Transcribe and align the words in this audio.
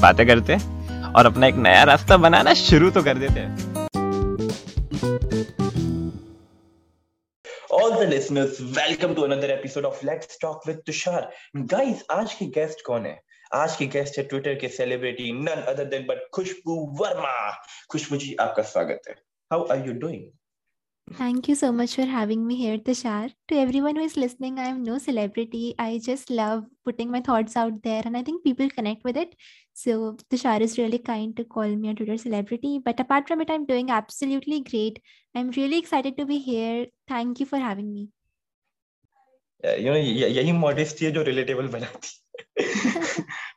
बातें 0.00 0.26
करते 0.26 0.56
और 1.18 1.26
अपना 1.26 1.46
एक 1.46 1.54
नया 1.66 1.82
रास्ता 1.92 2.16
बनाना 2.26 2.54
शुरू 2.64 2.90
तो 2.90 3.02
कर 3.04 3.18
देते 3.26 3.46
all 7.76 7.94
the 8.00 8.06
listeners 8.10 8.60
welcome 8.76 9.14
to 9.14 9.24
another 9.24 9.50
episode 9.54 9.84
of 9.84 10.02
let's 10.08 10.38
talk 10.44 10.66
with 10.68 10.84
tushar 10.88 11.22
guys 11.72 12.02
आज 12.18 12.34
की 12.34 12.46
गेस्ट 12.58 12.84
कौन 12.86 13.06
है 13.06 13.18
आज 13.54 13.76
की 13.76 13.86
गेस्ट 13.96 14.18
है 14.18 14.24
ट्विटर 14.28 14.54
के 14.60 14.68
celebrity 14.76 15.32
none 15.40 15.66
other 15.74 15.84
than 15.96 16.06
but 16.06 16.28
Khushbu 16.34 16.76
Verma 17.00 17.34
Khushbu 17.90 18.16
ji 18.24 18.34
आपका 18.46 18.62
स्वागत 18.72 19.08
है 19.08 19.14
how 19.52 19.66
are 19.74 19.86
you 19.86 19.92
doing 20.06 20.32
Thank 21.08 21.48
you 21.48 21.54
so 21.54 21.70
much 21.70 21.94
for 21.96 22.04
having 22.10 22.46
me 22.46 22.54
here, 22.56 22.76
Tushar. 22.78 23.30
To 23.48 23.56
everyone 23.62 23.96
who 23.96 24.04
is 24.10 24.14
listening, 24.16 24.58
I 24.58 24.68
am 24.68 24.82
no 24.82 24.94
celebrity. 25.06 25.74
I 25.78 25.98
just 26.06 26.30
love 26.30 26.62
putting 26.82 27.10
my 27.10 27.20
thoughts 27.20 27.58
out 27.62 27.82
there, 27.82 28.00
and 28.10 28.16
I 28.16 28.22
think 28.22 28.42
people 28.42 28.70
connect 28.70 29.04
with 29.04 29.18
it. 29.24 29.34
So 29.76 30.16
Tushar 30.30 30.60
is 30.60 30.78
really 30.78 30.98
kind 30.98 31.36
to 31.36 31.44
call 31.44 31.68
me 31.76 31.88
a 31.90 31.94
Twitter 31.94 32.16
celebrity. 32.16 32.78
But 32.78 33.00
apart 33.00 33.26
from 33.28 33.40
it, 33.40 33.50
I'm 33.50 33.64
doing 33.66 33.90
absolutely 33.90 34.60
great. 34.60 35.00
I'm 35.34 35.50
really 35.56 35.78
excited 35.78 36.16
to 36.18 36.26
be 36.26 36.38
here. 36.38 36.86
Thank 37.08 37.40
you 37.40 37.46
for 37.46 37.58
having 37.58 37.94
me. 37.94 38.04
You 39.64 39.92
know 39.92 39.96
यही 39.96 40.52
modesty 40.52 41.04
है 41.04 41.10
जो 41.12 41.22
relatable 41.22 41.68
बनाती 41.74 42.08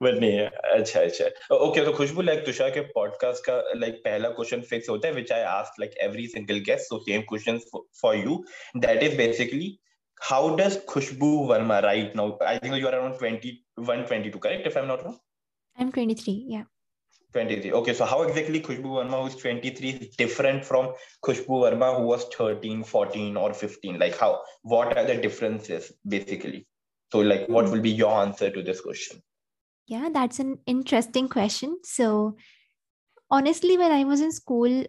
but 0.03 0.21
है. 0.23 0.45
अच्छा 0.47 0.99
अच्छा 0.99 1.55
okay 1.55 1.83
तो 1.85 1.91
खुशबू 1.97 2.21
like 2.21 2.45
Tushar 2.45 2.69
के 2.77 2.81
podcast 2.93 3.43
का 3.45 3.55
लाइक 3.75 3.95
पहला 4.05 4.29
क्वेश्चन 4.37 4.61
फिक्स 4.69 4.89
होता 4.89 5.07
है 5.07 5.13
which 5.13 5.31
I 5.31 5.41
ask 5.55 5.79
like 5.79 5.97
every 6.03 6.27
single 6.35 6.59
guest 6.69 6.89
so 6.89 6.99
same 7.09 7.21
question 7.29 7.59
for 8.01 8.15
you 8.15 8.43
that 8.85 9.03
is 9.03 9.17
basically 9.17 9.77
how 10.17 10.55
does 10.55 10.75
Khushboo 10.91 11.47
Verma 11.49 11.75
right 11.83 12.15
now? 12.15 12.37
I 12.41 12.57
think 12.57 12.75
you 12.75 12.87
are 12.87 12.93
around 12.99 13.19
20, 13.19 13.63
122, 13.75 14.39
correct? 14.39 14.65
If 14.65 14.77
I'm 14.77 14.87
not 14.87 15.03
wrong. 15.03 15.19
I'm 15.77 15.91
23, 15.91 16.45
yeah. 16.47 16.63
23. 17.33 17.71
Okay, 17.71 17.93
so 17.93 18.05
how 18.05 18.23
exactly 18.23 18.61
Khushboo 18.61 18.83
Verma, 18.83 19.23
who's 19.23 19.35
23, 19.35 19.89
is 19.89 20.15
different 20.15 20.65
from 20.65 20.93
Khushboo 21.23 21.61
Verma, 21.63 21.97
who 21.97 22.03
was 22.03 22.25
13, 22.35 22.83
14, 22.83 23.37
or 23.37 23.53
15? 23.53 23.99
Like, 23.99 24.17
how, 24.17 24.41
what 24.63 24.97
are 24.97 25.05
the 25.05 25.15
differences 25.15 25.91
basically? 26.07 26.65
So, 27.11 27.19
like, 27.19 27.47
what 27.47 27.65
hmm. 27.65 27.71
will 27.71 27.81
be 27.81 27.91
your 27.91 28.11
answer 28.21 28.49
to 28.49 28.63
this 28.63 28.81
question? 28.81 29.21
Yeah, 29.87 30.09
that's 30.11 30.39
an 30.39 30.59
interesting 30.65 31.29
question. 31.29 31.77
So, 31.83 32.37
honestly, 33.29 33.77
when 33.77 33.91
I 33.91 34.03
was 34.03 34.21
in 34.21 34.31
school, 34.31 34.85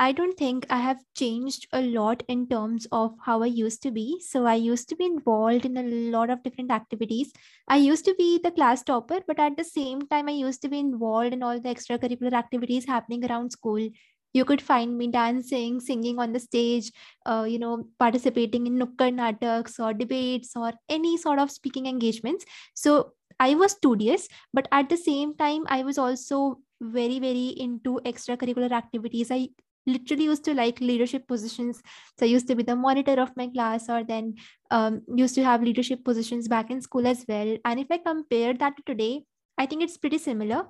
I 0.00 0.12
don't 0.12 0.36
think 0.38 0.64
I 0.70 0.78
have 0.78 1.00
changed 1.14 1.66
a 1.74 1.82
lot 1.82 2.22
in 2.26 2.48
terms 2.48 2.86
of 2.90 3.16
how 3.22 3.42
I 3.42 3.48
used 3.48 3.82
to 3.82 3.90
be. 3.90 4.18
So 4.26 4.46
I 4.46 4.54
used 4.54 4.88
to 4.88 4.96
be 4.96 5.04
involved 5.04 5.66
in 5.66 5.76
a 5.76 5.82
lot 5.82 6.30
of 6.30 6.42
different 6.42 6.70
activities. 6.70 7.34
I 7.68 7.76
used 7.76 8.06
to 8.06 8.14
be 8.14 8.40
the 8.42 8.50
class 8.50 8.82
topper, 8.82 9.20
but 9.26 9.38
at 9.38 9.58
the 9.58 9.64
same 9.64 10.06
time, 10.06 10.30
I 10.30 10.32
used 10.32 10.62
to 10.62 10.70
be 10.70 10.78
involved 10.78 11.34
in 11.34 11.42
all 11.42 11.60
the 11.60 11.68
extracurricular 11.68 12.32
activities 12.32 12.86
happening 12.86 13.30
around 13.30 13.52
school. 13.52 13.90
You 14.32 14.46
could 14.46 14.62
find 14.62 14.96
me 14.96 15.08
dancing, 15.08 15.80
singing 15.80 16.18
on 16.18 16.32
the 16.32 16.40
stage, 16.40 16.90
uh, 17.26 17.44
you 17.46 17.58
know, 17.58 17.84
participating 17.98 18.66
in 18.66 18.78
nukkad 18.78 19.14
nataks 19.14 19.78
or 19.78 19.92
debates 19.92 20.52
or 20.56 20.72
any 20.88 21.18
sort 21.18 21.38
of 21.38 21.50
speaking 21.50 21.84
engagements. 21.84 22.46
So 22.74 23.12
I 23.38 23.54
was 23.54 23.72
studious, 23.72 24.28
but 24.54 24.66
at 24.72 24.88
the 24.88 24.96
same 24.96 25.34
time, 25.36 25.64
I 25.66 25.82
was 25.82 25.98
also 25.98 26.60
very, 26.80 27.18
very 27.18 27.48
into 27.48 28.00
extracurricular 28.06 28.72
activities. 28.72 29.30
I 29.30 29.50
literally 29.86 30.24
used 30.24 30.44
to 30.44 30.54
like 30.54 30.80
leadership 30.80 31.26
positions. 31.26 31.82
So 32.18 32.26
I 32.26 32.28
used 32.28 32.48
to 32.48 32.54
be 32.54 32.62
the 32.62 32.76
monitor 32.76 33.20
of 33.20 33.36
my 33.36 33.48
class, 33.48 33.88
or 33.88 34.04
then 34.04 34.34
um, 34.70 35.02
used 35.14 35.34
to 35.36 35.44
have 35.44 35.62
leadership 35.62 36.04
positions 36.04 36.48
back 36.48 36.70
in 36.70 36.80
school 36.80 37.06
as 37.06 37.24
well. 37.28 37.56
And 37.64 37.80
if 37.80 37.86
I 37.90 37.98
compare 37.98 38.54
that 38.54 38.76
to 38.76 38.82
today, 38.86 39.24
I 39.58 39.66
think 39.66 39.82
it's 39.82 39.98
pretty 39.98 40.18
similar. 40.18 40.66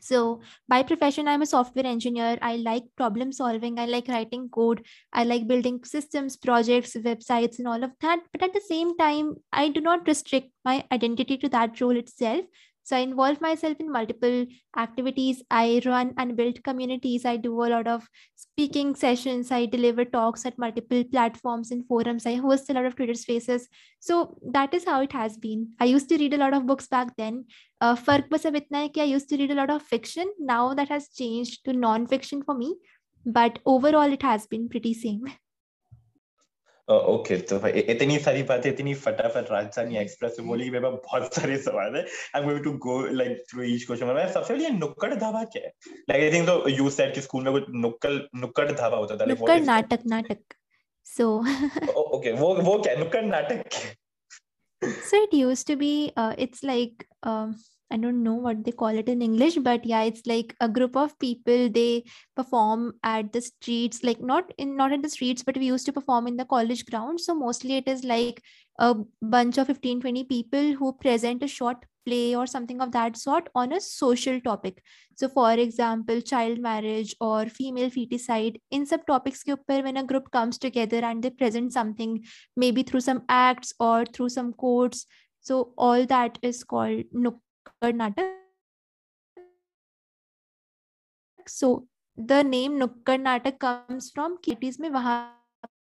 So, 0.00 0.40
by 0.68 0.82
profession, 0.82 1.28
I'm 1.28 1.42
a 1.42 1.46
software 1.46 1.86
engineer. 1.86 2.36
I 2.42 2.56
like 2.56 2.82
problem 2.96 3.30
solving. 3.30 3.78
I 3.78 3.86
like 3.86 4.08
writing 4.08 4.48
code. 4.48 4.84
I 5.12 5.22
like 5.22 5.46
building 5.46 5.84
systems, 5.84 6.36
projects, 6.36 6.96
websites, 6.96 7.60
and 7.60 7.68
all 7.68 7.84
of 7.84 7.92
that. 8.00 8.18
But 8.32 8.42
at 8.42 8.52
the 8.52 8.60
same 8.60 8.96
time, 8.96 9.36
I 9.52 9.68
do 9.68 9.80
not 9.80 10.08
restrict 10.08 10.50
my 10.64 10.84
identity 10.90 11.36
to 11.38 11.48
that 11.50 11.80
role 11.80 11.96
itself. 11.96 12.44
So 12.84 12.96
I 12.96 13.00
involve 13.00 13.40
myself 13.40 13.76
in 13.78 13.92
multiple 13.92 14.44
activities. 14.76 15.40
I 15.50 15.80
run 15.86 16.14
and 16.18 16.36
build 16.36 16.64
communities. 16.64 17.24
I 17.24 17.36
do 17.36 17.62
a 17.62 17.70
lot 17.70 17.86
of 17.86 18.08
speaking 18.52 18.94
sessions 18.94 19.50
i 19.50 19.64
deliver 19.74 20.04
talks 20.04 20.44
at 20.46 20.58
multiple 20.58 21.02
platforms 21.04 21.70
and 21.70 21.86
forums. 21.86 22.26
I 22.26 22.34
host 22.34 22.68
a 22.70 22.74
lot 22.74 22.84
of 22.84 22.96
twitter 22.96 23.14
spaces. 23.14 23.68
So 24.00 24.36
that 24.52 24.74
is 24.74 24.84
how 24.84 25.00
it 25.02 25.12
has 25.12 25.36
been. 25.36 25.72
I 25.80 25.86
used 25.86 26.08
to 26.10 26.18
read 26.18 26.34
a 26.34 26.38
lot 26.38 26.54
of 26.54 26.66
books 26.66 26.86
back 26.86 27.16
then. 27.16 27.46
Uh, 27.80 27.96
fark 27.96 28.24
was 28.30 28.44
a 28.44 28.52
itna 28.52 28.82
hai 28.82 29.02
i 29.02 29.04
used 29.12 29.28
to 29.30 29.36
read 29.36 29.50
a 29.50 29.54
lot 29.54 29.70
of 29.70 29.82
fiction. 29.82 30.32
Now 30.38 30.74
that 30.74 30.88
has 30.88 31.08
changed 31.08 31.64
to 31.64 31.72
non 31.72 32.06
fiction 32.06 32.42
for 32.42 32.54
me 32.54 32.76
but 33.24 33.58
overall 33.64 34.12
it 34.12 34.22
has 34.22 34.46
been 34.46 34.68
pretty 34.68 34.94
same. 34.94 35.24
Okay 36.90 37.36
तो 37.48 37.58
भाई 37.58 37.72
इतनी 37.72 38.18
सारी 38.18 38.42
बातें 38.42 38.70
इतनी 38.70 38.94
फटाफट 39.02 39.50
राजधानी 39.50 39.96
express 39.98 40.36
से 40.36 40.42
बोली 40.42 40.70
मेरे 40.70 40.88
पास 40.88 40.98
बहुत 41.04 41.34
सारे 41.34 41.58
सवाल 41.62 41.96
है। 41.96 42.02
I 42.02 42.40
am 42.40 42.48
going 42.48 42.64
to 42.64 42.72
go 42.86 42.98
like 43.14 43.44
through 43.50 43.62
each 43.62 43.84
question 43.86 44.06
मैं 44.06 44.26
सबसे 44.32 44.54
पहले 44.54 44.70
नुक्कड़ 44.78 45.14
धावा 45.14 45.44
क्या 45.54 45.62
है? 45.64 45.72
लाइक 46.10 46.22
आई 46.22 46.32
थिंक 46.32 46.46
तो 46.48 46.68
यू 46.68 46.90
सेड 46.90 47.14
कि 47.14 47.20
स्कूल 47.20 47.44
में 47.44 47.52
कुछ 47.52 47.64
नुक्कड़ 47.84 48.12
नुक्कड़ 48.40 48.70
धावा 48.72 48.98
होता 48.98 49.16
था 49.16 49.24
नुक्कड़ 49.24 49.60
नाटक 49.60 50.00
नाटक। 50.06 50.54
सो 51.06 51.28
ओके 52.16 52.32
वो 52.32 52.54
वो 52.54 52.78
क्या 52.78 52.94
नुक्कड़ 52.96 53.24
नाटक 53.24 53.68
so 54.82 55.18
it 55.24 55.34
used 55.38 55.66
to 55.66 55.74
be 55.80 56.12
uh, 56.16 56.34
it's 56.44 56.62
like 56.68 57.02
um, 57.22 57.50
I 57.92 57.96
don't 57.98 58.22
know 58.22 58.34
what 58.34 58.64
they 58.64 58.72
call 58.72 58.88
it 58.88 59.08
in 59.08 59.20
English, 59.20 59.56
but 59.56 59.84
yeah, 59.84 60.02
it's 60.02 60.26
like 60.26 60.56
a 60.60 60.68
group 60.68 60.96
of 60.96 61.18
people. 61.18 61.68
They 61.68 62.04
perform 62.34 62.94
at 63.02 63.32
the 63.32 63.42
streets, 63.42 64.02
like 64.02 64.20
not 64.20 64.52
in 64.56 64.76
not 64.76 64.92
in 64.92 65.02
the 65.02 65.10
streets, 65.10 65.42
but 65.42 65.58
we 65.58 65.66
used 65.66 65.84
to 65.86 65.92
perform 65.92 66.26
in 66.26 66.36
the 66.38 66.46
college 66.46 66.86
ground. 66.86 67.20
So 67.20 67.34
mostly 67.34 67.76
it 67.76 67.88
is 67.88 68.02
like 68.02 68.42
a 68.78 68.94
bunch 69.20 69.58
of 69.58 69.66
15, 69.66 70.00
20 70.00 70.24
people 70.24 70.72
who 70.72 70.94
present 70.94 71.42
a 71.42 71.48
short 71.48 71.84
play 72.06 72.34
or 72.34 72.46
something 72.46 72.80
of 72.80 72.92
that 72.92 73.16
sort 73.16 73.48
on 73.54 73.72
a 73.72 73.80
social 73.80 74.40
topic. 74.40 74.82
So 75.16 75.28
for 75.28 75.52
example, 75.52 76.20
child 76.20 76.60
marriage 76.60 77.14
or 77.20 77.46
female 77.46 77.90
feticide, 77.90 78.60
in 78.70 78.86
sub 78.86 79.06
topics 79.06 79.42
ke 79.42 79.58
when 79.68 79.98
a 79.98 80.04
group 80.04 80.30
comes 80.30 80.58
together 80.58 81.04
and 81.04 81.22
they 81.22 81.30
present 81.30 81.72
something, 81.72 82.24
maybe 82.56 82.82
through 82.82 83.00
some 83.00 83.22
acts 83.28 83.74
or 83.78 84.06
through 84.06 84.30
some 84.30 84.52
quotes. 84.52 85.06
So 85.40 85.74
all 85.76 86.06
that 86.06 86.38
is 86.40 86.64
called 86.64 87.04
Karnataka 87.66 88.38
so 91.46 91.68
the 92.18 92.32
name 92.46 92.72
nukkad 92.76 93.18
natak 93.20 93.58
comes 93.60 94.12
from 94.14 94.36
kitty's 94.44 94.76
में 94.80 94.88
वहाँ 94.90 95.18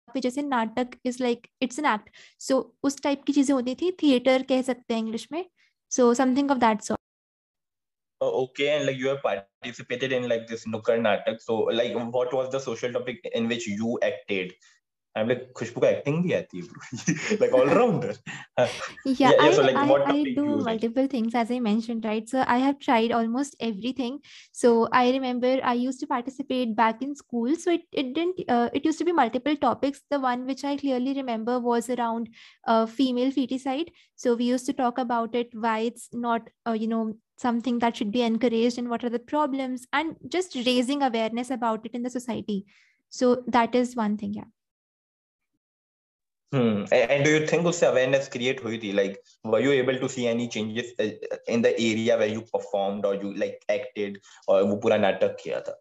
पे 0.08 0.20
जैसे 0.20 0.42
natak 0.42 0.96
is 1.04 1.22
like 1.22 1.46
it's 1.62 1.78
an 1.78 1.86
act 1.86 2.10
so 2.40 2.58
उस 2.82 3.02
type 3.02 3.22
की 3.26 3.32
चीज़ें 3.32 3.54
होती 3.54 3.74
थी 3.74 3.90
theatre 4.02 4.42
कह 4.48 4.62
सकते 4.62 4.94
हैं 4.94 5.00
इंग्लिश 5.00 5.28
में 5.32 5.44
so 5.92 6.12
something 6.14 6.50
of 6.50 6.58
that 6.58 6.80
sort 6.80 6.98
okay 8.20 8.64
and 8.64 8.84
like 8.84 8.98
you 9.00 9.08
have 9.08 9.20
participated 9.24 10.12
in 10.12 10.28
like 10.28 10.40
this 10.50 10.66
नुक्कड़ 10.68 10.98
नाटक 10.98 11.40
so 11.40 11.58
like 11.70 11.96
what 11.96 12.34
was 12.34 12.54
the 12.54 12.58
social 12.60 12.92
topic 12.92 13.26
in 13.26 13.46
which 13.46 13.68
you 13.68 13.98
acted 14.04 14.52
I'm 15.16 15.28
like 15.28 15.52
Khushboo 15.54 15.84
acting 15.86 16.22
bhi 16.24 16.34
aati 16.38 16.60
hai 16.64 17.36
like 17.40 17.52
all 17.52 17.66
rounder. 17.78 18.14
yeah, 18.58 18.70
yeah, 19.04 19.32
yeah, 19.40 19.50
so 19.52 19.62
like 19.62 19.76
I, 19.76 19.94
I 20.12 20.24
do 20.36 20.44
multiple 20.68 21.06
things 21.06 21.34
as 21.34 21.50
I 21.50 21.58
mentioned, 21.58 22.04
right? 22.04 22.28
So 22.28 22.44
I 22.46 22.58
have 22.58 22.78
tried 22.78 23.10
almost 23.10 23.56
everything. 23.60 24.20
So 24.52 24.88
I 24.92 25.10
remember 25.10 25.58
I 25.62 25.72
used 25.74 25.98
to 26.00 26.06
participate 26.06 26.76
back 26.76 27.02
in 27.02 27.16
school. 27.16 27.56
So 27.56 27.72
it, 27.72 27.82
it 27.92 28.12
didn't 28.14 28.44
uh, 28.48 28.68
it 28.72 28.84
used 28.84 28.98
to 28.98 29.04
be 29.04 29.12
multiple 29.12 29.56
topics. 29.56 30.02
The 30.10 30.20
one 30.20 30.46
which 30.46 30.64
I 30.64 30.76
clearly 30.76 31.14
remember 31.14 31.58
was 31.58 31.90
around 31.90 32.28
uh, 32.66 32.86
female 32.86 33.32
feticide. 33.32 33.88
So 34.14 34.34
we 34.34 34.44
used 34.44 34.66
to 34.66 34.72
talk 34.72 34.98
about 34.98 35.34
it, 35.34 35.48
why 35.52 35.80
it's 35.80 36.08
not 36.12 36.48
uh, 36.66 36.72
you 36.72 36.86
know 36.86 37.14
something 37.36 37.78
that 37.80 37.96
should 37.96 38.12
be 38.12 38.22
encouraged 38.22 38.78
and 38.78 38.88
what 38.90 39.02
are 39.02 39.10
the 39.10 39.18
problems 39.18 39.86
and 39.92 40.16
just 40.28 40.54
raising 40.66 41.02
awareness 41.02 41.50
about 41.50 41.84
it 41.86 41.92
in 41.94 42.02
the 42.02 42.10
society. 42.10 42.66
So 43.08 43.42
that 43.48 43.74
is 43.74 43.96
one 43.96 44.16
thing, 44.16 44.34
yeah. 44.34 44.44
Hmm. 46.53 46.85
And 46.93 47.23
do 47.25 47.31
you 47.31 47.47
think 47.47 47.65
उससे 47.67 47.85
awareness 47.85 48.29
create 48.29 48.61
हुई 48.63 48.77
थी? 48.81 48.93
Like, 48.93 49.17
were 49.43 49.59
you 49.59 49.71
able 49.71 49.97
to 49.99 50.09
see 50.09 50.27
any 50.27 50.47
changes 50.47 50.93
uh, 50.99 51.09
in 51.47 51.61
the 51.61 51.73
area 51.85 52.17
where 52.17 52.27
you 52.27 52.43
performed 52.53 53.05
or 53.05 53.15
you 53.15 53.33
like 53.33 53.65
acted 53.69 54.19
or 54.47 54.61
वो 54.63 54.79
पूरा 54.85 54.97
नाटक 54.97 55.35
किया 55.43 55.59
था? 55.67 55.75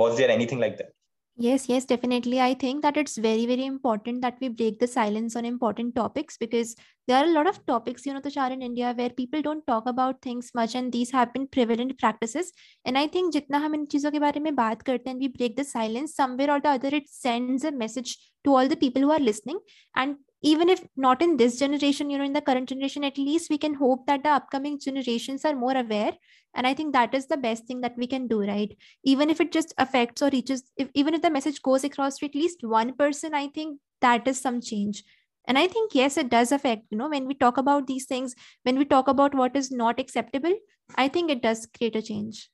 Was 0.00 0.16
there 0.16 0.30
anything 0.30 0.58
like 0.58 0.76
that? 0.78 0.92
Yes, 1.39 1.69
yes, 1.69 1.85
definitely. 1.85 2.41
I 2.41 2.55
think 2.55 2.81
that 2.81 2.97
it's 2.97 3.15
very, 3.15 3.45
very 3.45 3.63
important 3.63 4.21
that 4.23 4.37
we 4.41 4.47
break 4.47 4.79
the 4.79 4.87
silence 4.87 5.35
on 5.35 5.45
important 5.45 5.93
topics 5.95 6.35
because 6.35 6.75
there 7.07 7.17
are 7.17 7.25
a 7.25 7.31
lot 7.31 7.45
of 7.45 7.63
topics, 7.67 8.07
you 8.07 8.13
know, 8.13 8.21
Tushar 8.21 8.49
in 8.51 8.63
India 8.63 8.91
where 8.97 9.11
people 9.11 9.43
don't 9.43 9.65
talk 9.67 9.85
about 9.85 10.19
things 10.23 10.49
much 10.55 10.73
and 10.73 10.91
these 10.91 11.11
have 11.11 11.31
been 11.33 11.47
prevalent 11.47 11.99
practices. 11.99 12.51
And 12.85 12.97
I 12.97 13.05
think 13.05 13.35
jitna 13.35 13.61
hum 13.61 13.75
in 13.75 13.85
cheezon 13.85 14.17
ke 14.17 14.19
bare 14.25 14.39
mein 14.47 14.55
baat 14.55 14.83
karte 14.83 15.05
and 15.13 15.19
we 15.19 15.27
break 15.27 15.55
the 15.57 15.63
silence 15.63 16.15
somewhere 16.15 16.49
or 16.49 16.59
the 16.59 16.69
other, 16.69 16.89
it 17.01 17.07
sends 17.07 17.63
a 17.63 17.71
message 17.71 18.17
to 18.43 18.55
all 18.55 18.67
the 18.67 18.75
people 18.75 19.03
who 19.03 19.11
are 19.11 19.19
listening. 19.19 19.59
And 19.95 20.15
even 20.41 20.69
if 20.69 20.85
not 20.95 21.21
in 21.21 21.37
this 21.37 21.57
generation, 21.57 22.09
you 22.09 22.17
know, 22.17 22.23
in 22.23 22.33
the 22.33 22.41
current 22.41 22.69
generation, 22.69 23.03
at 23.03 23.17
least 23.17 23.49
we 23.49 23.57
can 23.57 23.73
hope 23.73 24.05
that 24.05 24.23
the 24.23 24.29
upcoming 24.29 24.79
generations 24.79 25.43
are 25.43 25.55
more 25.55 25.75
aware. 25.75 26.13
And 26.53 26.65
I 26.65 26.73
think 26.73 26.93
that 26.93 27.13
is 27.13 27.27
the 27.27 27.37
best 27.37 27.65
thing 27.65 27.81
that 27.81 27.97
we 27.97 28.07
can 28.07 28.27
do, 28.27 28.41
right? 28.41 28.75
Even 29.03 29.29
if 29.29 29.41
it 29.41 29.51
just 29.51 29.73
affects 29.77 30.21
or 30.21 30.29
reaches, 30.29 30.63
if, 30.77 30.89
even 30.93 31.13
if 31.13 31.21
the 31.21 31.29
message 31.29 31.61
goes 31.61 31.83
across 31.83 32.17
to 32.17 32.25
at 32.25 32.35
least 32.35 32.59
one 32.61 32.93
person, 32.93 33.33
I 33.33 33.47
think 33.47 33.79
that 34.01 34.27
is 34.27 34.39
some 34.39 34.61
change. 34.61 35.03
And 35.47 35.57
I 35.57 35.67
think, 35.67 35.95
yes, 35.95 36.17
it 36.17 36.29
does 36.29 36.51
affect, 36.51 36.83
you 36.91 36.97
know, 36.97 37.09
when 37.09 37.25
we 37.25 37.33
talk 37.33 37.57
about 37.57 37.87
these 37.87 38.05
things, 38.05 38.35
when 38.63 38.77
we 38.77 38.85
talk 38.85 39.07
about 39.07 39.33
what 39.33 39.55
is 39.55 39.71
not 39.71 39.99
acceptable, 39.99 40.53
I 40.95 41.07
think 41.07 41.31
it 41.31 41.41
does 41.41 41.67
create 41.77 41.95
a 41.95 42.01
change. 42.01 42.49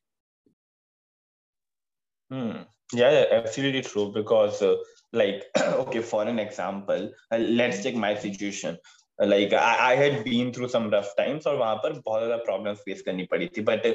Hmm. 2.31 2.61
Yeah, 2.93 3.25
absolutely 3.31 3.81
true. 3.81 4.11
Because 4.13 4.61
uh, 4.61 4.75
like 5.12 5.44
okay 5.58 6.00
for 6.02 6.22
an 6.24 6.38
example 6.38 7.10
uh, 7.32 7.38
let's 7.38 7.82
take 7.82 7.96
my 7.96 8.14
situation 8.14 8.76
uh, 9.22 9.26
like 9.26 9.52
I, 9.52 9.92
I 9.92 9.96
had 9.96 10.24
been 10.24 10.52
through 10.52 10.68
some 10.68 10.90
rough 10.90 11.14
times 11.16 11.46
or 11.46 11.56
वहां 11.56 11.76
पर 11.84 12.02
बहुत 12.06 12.22
ज़्यादा 12.22 12.44
problems 12.44 12.84
face 12.88 13.02
करनी 13.08 13.28
पड़ी 13.32 13.48
थी 13.56 13.64
but 13.64 13.86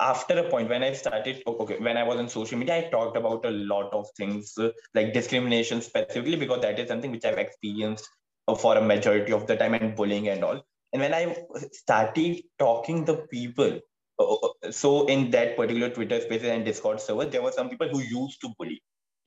after 0.00 0.38
a 0.38 0.48
point 0.50 0.68
when 0.68 0.82
I 0.82 0.92
started 0.92 1.42
okay 1.46 1.78
when 1.78 1.96
I 1.96 2.02
was 2.02 2.18
on 2.18 2.28
social 2.28 2.58
media 2.58 2.76
I 2.76 2.90
talked 2.90 3.16
about 3.16 3.44
a 3.44 3.50
lot 3.50 3.92
of 3.92 4.06
things 4.16 4.52
uh, 4.58 4.70
like 4.94 5.12
discrimination 5.12 5.80
specifically 5.80 6.36
because 6.36 6.62
that 6.62 6.78
is 6.78 6.88
something 6.88 7.10
which 7.10 7.24
I've 7.24 7.38
experienced 7.38 8.08
uh, 8.48 8.54
for 8.54 8.76
a 8.76 8.82
majority 8.82 9.32
of 9.32 9.46
the 9.46 9.56
time 9.56 9.74
and 9.74 9.94
bullying 9.94 10.28
and 10.28 10.44
all 10.44 10.62
and 10.92 11.02
when 11.02 11.14
I 11.14 11.36
started 11.72 12.42
talking 12.58 13.04
the 13.04 13.16
people 13.30 13.80
uh, 14.18 14.34
uh, 14.34 14.70
so 14.70 15.06
in 15.06 15.30
that 15.30 15.56
particular 15.56 15.90
Twitter 15.90 16.20
spaces 16.20 16.48
and 16.48 16.64
Discord 16.64 17.00
server 17.00 17.26
there 17.26 17.42
were 17.42 17.52
some 17.52 17.68
people 17.68 17.88
who 17.88 18.00
used 18.00 18.40
to 18.40 18.54
bully 18.58 18.82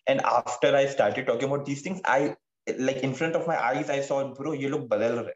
and 0.08 0.22
after 0.22 0.76
I 0.76 0.86
started 0.86 1.26
talking 1.28 1.50
about 1.50 1.66
these 1.66 1.82
things, 1.82 2.02
I 2.06 2.36
like 2.78 2.98
in 2.98 3.14
front 3.14 3.36
of 3.36 3.48
my 3.48 3.62
eyes, 3.62 3.90
I 3.90 4.02
saw, 4.02 4.34
bro, 4.34 4.52
you 4.54 4.70
look 4.70 4.88
badal 4.90 5.24
rahe. 5.24 5.34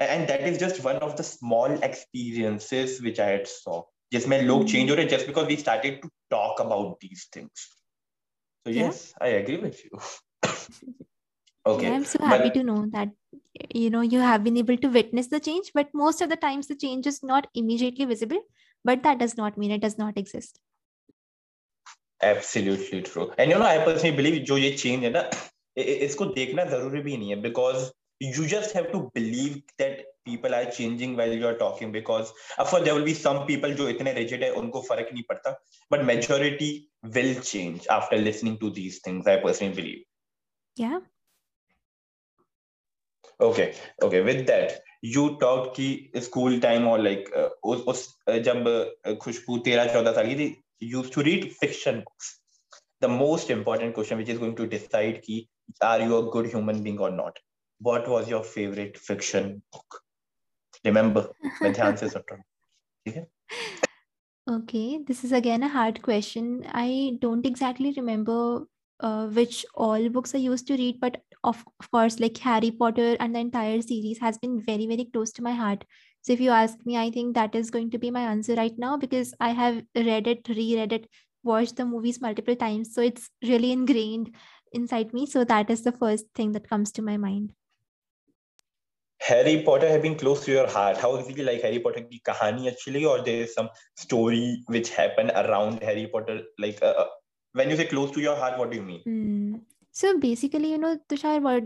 And 0.00 0.28
that 0.28 0.42
is 0.42 0.58
just 0.58 0.82
one 0.82 0.96
of 0.96 1.16
the 1.16 1.22
small 1.22 1.70
experiences 1.82 3.00
which 3.00 3.20
I 3.20 3.26
had 3.26 3.48
saw. 3.48 3.82
जिसमें 4.12 4.40
लोग 4.42 4.64
change 4.70 4.90
हो 4.90 4.94
रहे 4.96 5.08
just 5.10 5.26
because 5.26 5.46
we 5.48 5.56
started 5.56 6.02
to 6.02 6.08
talk 6.30 6.60
about 6.60 7.00
these 7.00 7.26
things. 7.36 7.68
So 8.66 8.72
yes, 8.72 9.12
yeah. 9.12 9.26
I 9.26 9.30
agree 9.38 9.56
with 9.62 9.80
you. 9.84 9.98
okay. 11.66 11.86
Yeah, 11.86 11.94
I'm 11.94 12.04
so 12.04 12.24
happy 12.24 12.50
but, 12.50 12.54
to 12.54 12.62
know 12.62 12.86
that 12.92 13.08
you 13.74 13.90
know 13.90 14.02
you 14.02 14.20
have 14.20 14.44
been 14.44 14.56
able 14.56 14.76
to 14.84 14.88
witness 14.88 15.28
the 15.28 15.40
change, 15.40 15.72
but 15.74 15.88
most 16.02 16.22
of 16.26 16.30
the 16.34 16.36
times 16.36 16.68
the 16.68 16.76
change 16.84 17.08
is 17.12 17.22
not 17.22 17.48
immediately 17.54 18.04
visible. 18.04 18.44
But 18.84 19.02
that 19.02 19.18
does 19.18 19.36
not 19.36 19.58
mean 19.58 19.70
it 19.70 19.82
does 19.82 19.98
not 19.98 20.18
exist. 20.18 20.60
absolutely 22.23 23.01
true 23.11 23.31
and 23.39 23.51
you 23.51 23.57
know 23.57 23.65
I 23.65 23.85
personally 23.85 24.11
believe 24.17 24.43
जो 24.51 24.57
ये 24.57 24.71
change 24.77 25.03
है 25.03 25.11
ना 25.11 25.29
इसको 25.77 26.25
देखना 26.39 26.63
ज़रूरी 26.75 27.01
भी 27.01 27.17
नहीं 27.17 27.29
है 27.29 27.41
because 27.41 27.89
you 28.21 28.45
just 28.45 28.73
have 28.73 28.91
to 28.91 29.09
believe 29.15 29.61
that 29.77 29.99
people 30.25 30.53
are 30.53 30.65
changing 30.65 31.15
while 31.15 31.31
you 31.31 31.45
are 31.47 31.57
talking 31.57 31.91
because 31.91 32.31
of 32.57 32.69
course 32.69 32.83
there 32.83 32.95
will 32.95 33.05
be 33.05 33.13
some 33.13 33.45
people 33.45 33.75
जो 33.75 33.87
इतने 33.89 34.13
rigid 34.15 34.43
है 34.43 34.49
उनको 34.61 34.81
फ़र्क 34.89 35.09
नहीं 35.13 35.23
पड़ता 35.29 35.55
but 35.93 36.03
majority 36.09 36.69
will 37.15 37.33
change 37.51 37.87
after 37.97 38.17
listening 38.17 38.57
to 38.63 38.71
these 38.79 38.99
things 39.07 39.27
I 39.27 39.37
personally 39.45 39.75
believe 39.75 40.03
yeah 40.77 40.99
okay 43.39 43.73
okay 44.03 44.21
with 44.21 44.45
that 44.47 44.81
you 45.15 45.25
talked 45.45 45.75
कि 45.79 46.21
school 46.21 46.59
time 46.59 46.87
or 46.87 46.97
like 46.99 47.31
uh, 47.35 47.49
उस, 47.63 47.81
उस 47.87 48.07
जब 48.47 49.17
खुशबू 49.21 49.57
तेरह 49.65 49.93
चौदह 49.93 50.11
साल 50.11 50.27
की 50.27 50.35
थी 50.35 50.55
used 50.79 51.13
to 51.13 51.23
read 51.23 51.51
fiction 51.53 52.03
books. 52.05 52.39
The 53.01 53.07
most 53.07 53.49
important 53.49 53.93
question, 53.93 54.17
which 54.17 54.29
is 54.29 54.39
going 54.39 54.55
to 54.57 54.67
decide 54.67 55.21
ki, 55.21 55.49
are 55.81 56.01
you 56.01 56.17
a 56.17 56.31
good 56.31 56.47
human 56.47 56.83
being 56.83 56.99
or 56.99 57.11
not? 57.11 57.37
What 57.79 58.07
was 58.07 58.29
your 58.29 58.43
favorite 58.43 58.97
fiction 58.97 59.61
book? 59.71 60.01
Remember, 60.83 61.29
when 61.59 61.73
the 61.73 61.83
answers 61.83 62.11
is 62.11 62.17
okay? 62.17 63.25
okay, 64.49 64.99
this 65.05 65.23
is 65.23 65.31
again 65.31 65.63
a 65.63 65.69
hard 65.69 66.01
question. 66.01 66.65
I 66.71 67.17
don't 67.19 67.45
exactly 67.45 67.93
remember 67.95 68.65
uh, 68.99 69.27
which 69.27 69.65
all 69.75 70.09
books 70.09 70.35
I 70.35 70.39
used 70.39 70.67
to 70.67 70.75
read, 70.75 70.99
but 70.99 71.21
of, 71.43 71.63
of 71.79 71.91
course, 71.91 72.19
like 72.19 72.37
Harry 72.39 72.71
Potter 72.71 73.15
and 73.19 73.33
the 73.33 73.39
entire 73.39 73.81
series 73.81 74.19
has 74.19 74.37
been 74.37 74.61
very, 74.61 74.87
very 74.87 75.05
close 75.05 75.31
to 75.33 75.41
my 75.41 75.53
heart. 75.53 75.85
So 76.21 76.33
if 76.33 76.41
you 76.41 76.51
ask 76.51 76.77
me, 76.85 76.97
I 76.97 77.11
think 77.11 77.35
that 77.35 77.55
is 77.55 77.71
going 77.71 77.91
to 77.91 77.97
be 77.97 78.11
my 78.11 78.21
answer 78.21 78.55
right 78.55 78.77
now 78.77 78.97
because 78.97 79.33
I 79.39 79.49
have 79.49 79.83
read 79.95 80.27
it, 80.27 80.47
reread 80.49 80.93
it, 80.93 81.07
watched 81.43 81.77
the 81.77 81.85
movies 81.85 82.21
multiple 82.21 82.55
times. 82.55 82.93
So 82.93 83.01
it's 83.01 83.29
really 83.41 83.71
ingrained 83.71 84.35
inside 84.73 85.13
me. 85.13 85.25
So 85.25 85.43
that 85.45 85.69
is 85.69 85.83
the 85.83 85.91
first 85.91 86.25
thing 86.35 86.51
that 86.53 86.69
comes 86.69 86.91
to 86.93 87.01
my 87.01 87.17
mind. 87.17 87.53
Harry 89.21 89.63
Potter 89.63 89.87
have 89.87 90.01
been 90.01 90.15
close 90.15 90.45
to 90.45 90.51
your 90.51 90.67
heart. 90.67 90.97
How 90.97 91.15
exactly 91.15 91.43
like 91.43 91.61
Harry 91.61 91.79
Potter 91.79 92.01
ki 92.01 92.21
kahani 92.25 92.71
actually, 92.71 93.05
or 93.05 93.21
there 93.21 93.43
is 93.43 93.53
some 93.53 93.69
story 93.95 94.63
which 94.67 94.89
happened 94.89 95.31
around 95.35 95.83
Harry 95.83 96.07
Potter? 96.07 96.41
Like 96.57 96.79
uh, 96.81 96.93
uh 96.97 97.07
when 97.53 97.69
you 97.69 97.75
say 97.75 97.85
close 97.85 98.11
to 98.11 98.21
your 98.21 98.35
heart, 98.35 98.57
what 98.57 98.71
do 98.71 98.77
you 98.77 98.83
mean? 98.83 99.01
Mm. 99.07 99.61
So 99.91 100.17
basically, 100.17 100.71
you 100.71 100.77
know, 100.77 100.97
Tushar, 101.09 101.41
what 101.41 101.63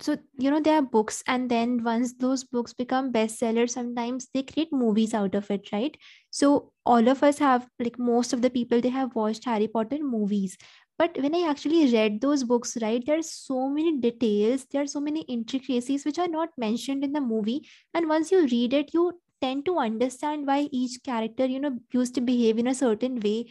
so 0.00 0.16
you 0.38 0.50
know 0.50 0.60
there 0.60 0.76
are 0.76 0.82
books 0.82 1.22
and 1.26 1.50
then 1.50 1.82
once 1.82 2.14
those 2.14 2.44
books 2.44 2.72
become 2.74 3.12
bestsellers 3.12 3.70
sometimes 3.70 4.28
they 4.34 4.42
create 4.42 4.72
movies 4.72 5.14
out 5.14 5.34
of 5.34 5.50
it 5.50 5.70
right? 5.72 5.96
So 6.30 6.72
all 6.84 7.08
of 7.08 7.22
us 7.22 7.38
have 7.38 7.68
like 7.78 7.98
most 7.98 8.32
of 8.32 8.42
the 8.42 8.50
people 8.50 8.80
they 8.80 8.90
have 8.90 9.14
watched 9.14 9.44
harry 9.44 9.68
potter 9.68 9.98
movies. 10.00 10.56
But 10.98 11.16
when 11.20 11.34
i 11.34 11.48
actually 11.48 11.92
read 11.92 12.20
those 12.20 12.44
books 12.44 12.76
right 12.82 13.02
there 13.06 13.18
are 13.18 13.22
so 13.22 13.68
many 13.68 13.98
details 13.98 14.66
there 14.72 14.82
are 14.82 14.86
so 14.86 15.00
many 15.00 15.22
intricacies 15.22 16.04
which 16.04 16.18
are 16.18 16.28
not 16.28 16.50
mentioned 16.58 17.04
in 17.04 17.12
the 17.12 17.20
movie. 17.20 17.68
And 17.94 18.08
once 18.08 18.30
you 18.30 18.46
read 18.46 18.74
it 18.74 18.92
you 18.92 19.20
tend 19.40 19.64
to 19.66 19.78
understand 19.78 20.46
why 20.46 20.68
each 20.72 21.02
character 21.04 21.46
you 21.46 21.60
know 21.60 21.78
used 21.92 22.14
to 22.16 22.20
behave 22.20 22.58
in 22.58 22.66
a 22.66 22.74
certain 22.74 23.20
way. 23.20 23.46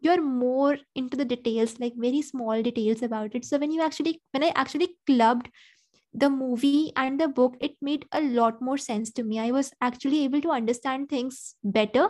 You're 0.00 0.22
more 0.22 0.76
into 0.94 1.16
the 1.16 1.24
details 1.24 1.80
like 1.80 1.94
very 1.96 2.20
small 2.22 2.62
details 2.62 3.02
about 3.02 3.34
it. 3.34 3.44
So 3.44 3.58
when 3.58 3.72
you 3.72 3.82
actually 3.82 4.20
when 4.32 4.44
i 4.44 4.52
actually 4.54 4.96
clubbed 5.06 5.48
the 6.14 6.30
movie 6.30 6.92
and 6.96 7.20
the 7.20 7.28
book 7.28 7.56
it 7.60 7.76
made 7.82 8.06
a 8.12 8.20
lot 8.22 8.60
more 8.62 8.78
sense 8.78 9.12
to 9.12 9.22
me. 9.24 9.38
I 9.40 9.50
was 9.50 9.72
actually 9.80 10.24
able 10.24 10.40
to 10.42 10.50
understand 10.50 11.08
things 11.08 11.54
better 11.64 12.08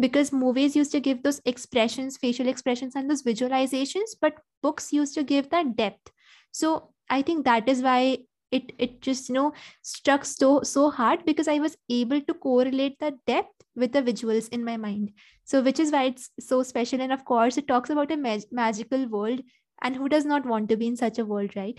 because 0.00 0.32
movies 0.32 0.74
used 0.76 0.92
to 0.92 1.00
give 1.00 1.22
those 1.22 1.40
expressions 1.44 2.16
facial 2.16 2.48
expressions 2.48 2.96
and 2.96 3.08
those 3.08 3.22
visualizations 3.22 4.16
but 4.20 4.34
books 4.62 4.92
used 4.92 5.14
to 5.14 5.22
give 5.22 5.50
that 5.50 5.76
depth. 5.76 6.10
So 6.52 6.90
i 7.10 7.20
think 7.22 7.44
that 7.44 7.68
is 7.68 7.82
why 7.82 8.18
it 8.50 8.72
it 8.78 9.00
just 9.02 9.28
you 9.28 9.34
know 9.34 9.52
struck 9.82 10.24
so 10.24 10.62
so 10.62 10.90
hard 10.90 11.24
because 11.26 11.48
i 11.48 11.58
was 11.58 11.76
able 11.90 12.20
to 12.28 12.34
correlate 12.34 12.98
the 12.98 13.10
depth 13.26 13.64
with 13.76 13.92
the 13.92 14.02
visuals 14.02 14.48
in 14.50 14.64
my 14.64 14.76
mind. 14.76 15.12
So 15.44 15.62
which 15.62 15.80
is 15.80 15.92
why 15.92 16.04
it's 16.04 16.30
so 16.40 16.62
special. 16.62 17.00
And 17.00 17.12
of 17.12 17.24
course 17.24 17.56
it 17.58 17.68
talks 17.68 17.90
about 17.90 18.10
a 18.12 18.16
mag- 18.16 18.50
magical 18.52 19.06
world 19.08 19.40
and 19.82 19.96
who 19.96 20.08
does 20.08 20.24
not 20.24 20.46
want 20.46 20.68
to 20.70 20.76
be 20.76 20.86
in 20.86 20.96
such 20.96 21.18
a 21.18 21.24
world 21.24 21.56
right 21.56 21.78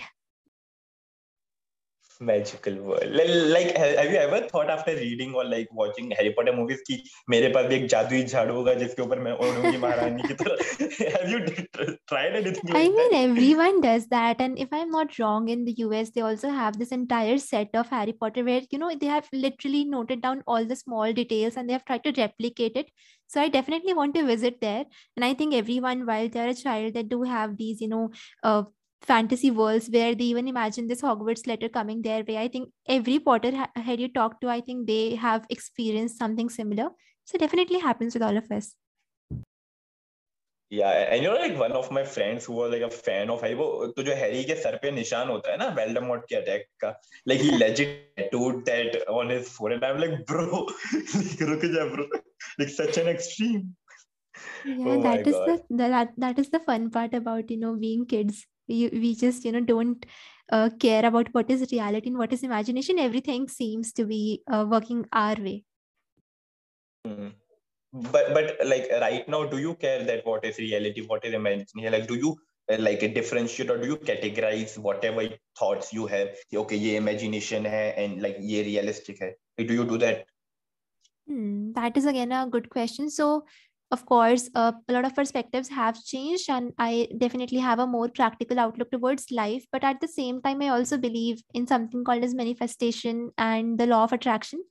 magical 2.21 2.75
world 2.75 3.11
like 3.54 3.75
have 3.76 4.11
you 4.11 4.16
ever 4.16 4.40
thought 4.49 4.69
after 4.69 4.95
reading 4.95 5.35
or 5.35 5.45
like 5.45 5.69
watching 5.73 6.11
harry 6.11 6.33
potter 6.38 6.52
movies 6.52 6.80
कि 6.88 7.02
मेरे 7.30 7.49
पास 7.52 7.66
भी 7.66 7.75
एक 7.75 7.87
जादुई 7.88 8.23
झाड़ू 8.23 8.54
होगा 8.54 8.75
जिसके 8.80 9.02
ऊपर 9.02 9.19
मैं 9.26 9.33
उड़ूंगी 9.33 9.78
महारानी 9.85 10.23
की 10.28 10.35
तरह 10.42 11.14
have 11.14 11.30
you 11.33 11.38
tried 12.12 12.37
anything 12.40 12.73
like 12.73 12.76
I 12.76 12.88
mean 12.97 13.12
that? 13.12 13.19
everyone 13.21 13.80
does 13.80 14.07
that 14.09 14.42
and 14.47 14.59
if 14.59 14.75
I'm 14.78 14.90
not 14.90 15.19
wrong 15.19 15.49
in 15.54 15.64
the 15.64 15.75
US 15.85 16.11
they 16.11 16.21
also 16.30 16.50
have 16.50 16.78
this 16.78 16.92
entire 16.97 17.38
set 17.38 17.80
of 17.83 17.88
Harry 17.88 18.12
Potter 18.25 18.45
where 18.45 18.66
you 18.71 18.80
know 18.83 18.90
they 19.04 19.12
have 19.14 19.30
literally 19.33 19.85
noted 19.85 20.23
down 20.26 20.42
all 20.47 20.66
the 20.73 20.76
small 20.76 21.14
details 21.21 21.57
and 21.57 21.69
they 21.69 21.78
have 21.78 21.87
tried 21.87 22.04
to 22.04 22.12
replicate 22.19 22.76
it 22.83 22.92
so 23.28 23.40
I 23.40 23.49
definitely 23.49 23.95
want 23.95 24.14
to 24.16 24.26
visit 24.26 24.61
there 24.61 24.85
and 25.16 25.25
I 25.25 25.33
think 25.33 25.54
everyone 25.54 26.04
while 26.12 26.28
they're 26.28 26.49
a 26.49 26.54
child 26.54 26.95
they 26.95 27.02
do 27.14 27.23
have 27.23 27.57
these 27.57 27.80
you 27.80 27.88
know 27.88 28.11
uh, 28.42 28.64
fantasy 29.02 29.50
worlds 29.50 29.88
where 29.88 30.14
they 30.14 30.25
even 30.25 30.49
imagine 30.49 30.87
this 30.87 31.00
Hogwarts 31.02 31.47
letter 31.47 31.69
coming 31.69 32.02
their 32.02 32.25
way. 32.25 32.37
I 32.38 32.49
think 32.49 32.71
every 32.87 33.19
Potter 33.19 33.52
had 33.76 34.00
you 34.00 34.09
talked 34.09 34.40
to, 34.42 34.49
I 34.49 34.61
think 34.61 34.87
they 34.87 35.14
have 35.14 35.47
experienced 35.50 36.19
something 36.19 36.49
similar. 36.49 36.90
So 37.25 37.38
definitely 37.38 37.78
happens 37.78 38.14
with 38.14 38.23
all 38.23 38.37
of 38.37 38.50
us. 38.50 38.75
Yeah, 40.73 40.90
and 40.90 41.23
you 41.23 41.28
know, 41.28 41.35
like 41.35 41.59
one 41.59 41.73
of 41.73 41.90
my 41.90 42.04
friends 42.04 42.45
who 42.45 42.52
was 42.52 42.71
like 42.71 42.83
a 42.83 42.90
fan 42.90 43.28
of 43.28 43.40
Harry, 43.40 43.54
वो 43.57 43.87
तो 43.97 44.02
जो 44.07 44.14
Harry 44.14 44.42
के 44.45 44.54
sir 44.62 44.76
पे 44.83 44.90
निशान 44.90 45.28
होता 45.28 45.50
है 45.50 45.57
ना 45.59 45.66
वेल्डेमॉर्ट 45.78 46.25
के 46.28 46.37
अटैक 46.37 46.66
का 46.85 46.95
like 47.26 47.40
he 47.40 47.57
legit 47.62 47.97
tattooed 48.16 48.64
that 48.66 49.09
on 49.09 49.30
his 49.30 49.49
forehead. 49.49 49.83
I'm 49.83 49.99
like, 49.99 50.25
bro, 50.26 50.66
like 51.14 51.42
रुक 51.50 51.64
जा 51.75 51.87
bro, 51.95 52.07
like 52.61 52.69
such 52.69 52.99
an 52.99 53.09
extreme. 53.09 53.75
Yeah, 54.64 54.87
Oh 54.87 55.00
my 55.00 55.16
that 55.16 55.26
is 55.26 55.35
the, 55.35 55.57
God. 55.57 55.66
the 55.71 55.88
that, 55.97 56.14
that 56.19 56.38
is 56.38 56.50
the 56.50 56.61
fun 56.61 56.88
part 56.90 57.14
about 57.14 57.50
you 57.50 57.57
know 57.57 57.75
being 57.75 58.07
kids. 58.07 58.47
we, 58.67 58.89
we 58.89 59.15
just 59.15 59.45
you 59.45 59.51
know 59.51 59.62
don't 59.62 60.05
uh, 60.51 60.69
care 60.79 61.05
about 61.05 61.29
what 61.34 61.50
is 61.50 61.72
reality 61.72 62.10
and 62.10 62.17
what 62.17 62.34
is 62.34 62.43
imagination. 62.43 63.00
Everything 63.00 63.48
seems 63.48 63.91
to 63.93 64.05
be 64.05 64.41
uh, 64.51 64.65
working 64.67 65.05
our 65.13 65.36
way. 65.36 65.63
Mm. 67.07 67.34
but 68.13 68.34
but 68.34 68.55
like 68.65 68.88
right 69.01 69.27
now 69.29 69.45
do 69.45 69.57
you 69.60 69.75
care 69.75 70.03
that 70.03 70.25
what 70.25 70.43
is 70.43 70.57
reality 70.57 71.01
what 71.05 71.24
is 71.25 71.34
imagination? 71.34 71.91
Like 71.91 72.07
do 72.07 72.15
you 72.15 72.36
like 72.69 72.79
like 72.79 73.13
differentiate 73.13 73.69
or 73.69 73.77
do 73.77 73.88
you 73.88 73.98
categorize 73.98 74.77
whatever 74.77 75.27
thoughts 75.57 75.93
you 75.93 76.07
have? 76.07 76.29
Okay 76.53 76.77
yeah 76.77 76.98
imagination 76.98 77.65
hai 77.65 77.89
and 78.05 78.22
like 78.22 78.38
yeah 78.39 78.63
realistic 78.63 79.19
hai. 79.19 79.36
do 79.57 79.74
you 79.74 79.86
do 79.86 79.98
that? 80.00 80.25
Hmm, 81.27 81.72
that 81.74 81.98
is 81.98 82.05
again 82.05 82.31
a 82.31 82.48
good 82.48 82.69
question. 82.69 83.10
So 83.10 83.45
of 83.96 84.06
course, 84.06 84.50
uh, 84.56 84.72
a 84.90 84.94
lot 84.94 85.06
of 85.06 85.16
perspectives 85.16 85.70
have 85.70 86.04
changed, 86.04 86.50
and 86.50 86.74
I 86.78 87.08
definitely 87.18 87.60
have 87.60 87.80
a 87.84 87.88
more 87.88 88.10
practical 88.10 88.60
outlook 88.64 88.92
towards 88.92 89.32
life. 89.32 89.66
But 89.72 89.86
at 89.92 90.02
the 90.02 90.10
same 90.16 90.42
time, 90.42 90.62
I 90.62 90.70
also 90.70 90.98
believe 90.98 91.44
in 91.54 91.68
something 91.68 92.04
called 92.04 92.28
as 92.28 92.36
manifestation 92.42 93.32
and 93.38 93.80
the 93.80 93.88
law 93.94 94.04
of 94.04 94.14
attraction. 94.18 94.66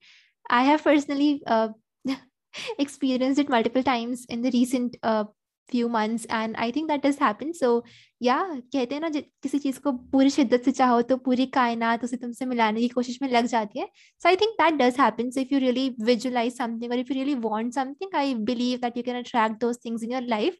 I 0.51 0.65
have 0.65 0.85
personally 0.85 1.43
uh, 1.47 1.69
experienced 2.79 3.41
it 3.41 3.49
multiple 3.49 3.83
times 3.83 4.27
in 4.29 4.43
the 4.43 4.51
recent 4.51 4.99
uh, 5.03 5.25
few 5.70 5.88
months, 5.88 6.26
and 6.30 6.56
I 6.58 6.72
think 6.72 6.90
that 6.90 7.04
does 7.04 7.18
happen. 7.20 7.54
So, 7.54 7.84
yeah, 8.20 8.46
कहते 8.74 8.96
हैं 8.96 9.02
ना 9.02 9.10
जि- 9.10 9.24
किसी 9.44 9.60
चीज 9.60 9.78
को 9.78 9.92
पूरी 10.14 10.30
शिद्दत 10.30 10.64
से 10.66 10.72
चाहो 10.72 11.02
तो 11.12 11.18
पूरी 11.28 11.46
कायनात 11.58 12.04
उसे 12.04 12.18
तुमसे 12.18 12.46
मिलाने 12.46 12.82
की 12.82 12.88
कोशिश 12.96 13.22
में 13.22 13.30
लग 13.30 13.46
जाती 13.54 13.80
है 13.80 13.88
so 14.24 14.30
I 14.30 14.36
think 14.36 14.58
that 14.62 14.80
does 14.80 14.98
happen. 15.04 15.32
So 15.32 15.42
if 15.42 15.52
you 15.52 15.60
really 15.66 15.86
visualize 16.10 16.58
something 16.62 16.92
or 16.92 17.00
if 17.04 17.10
you 17.10 17.20
really 17.20 17.36
want 17.36 17.74
something, 17.80 18.10
I 18.24 18.34
believe 18.52 18.82
that 18.82 18.98
you 18.98 19.04
can 19.04 19.22
attract 19.24 19.60
those 19.60 19.78
things 19.86 20.04
in 20.04 20.12
your 20.18 20.26
life. 20.34 20.58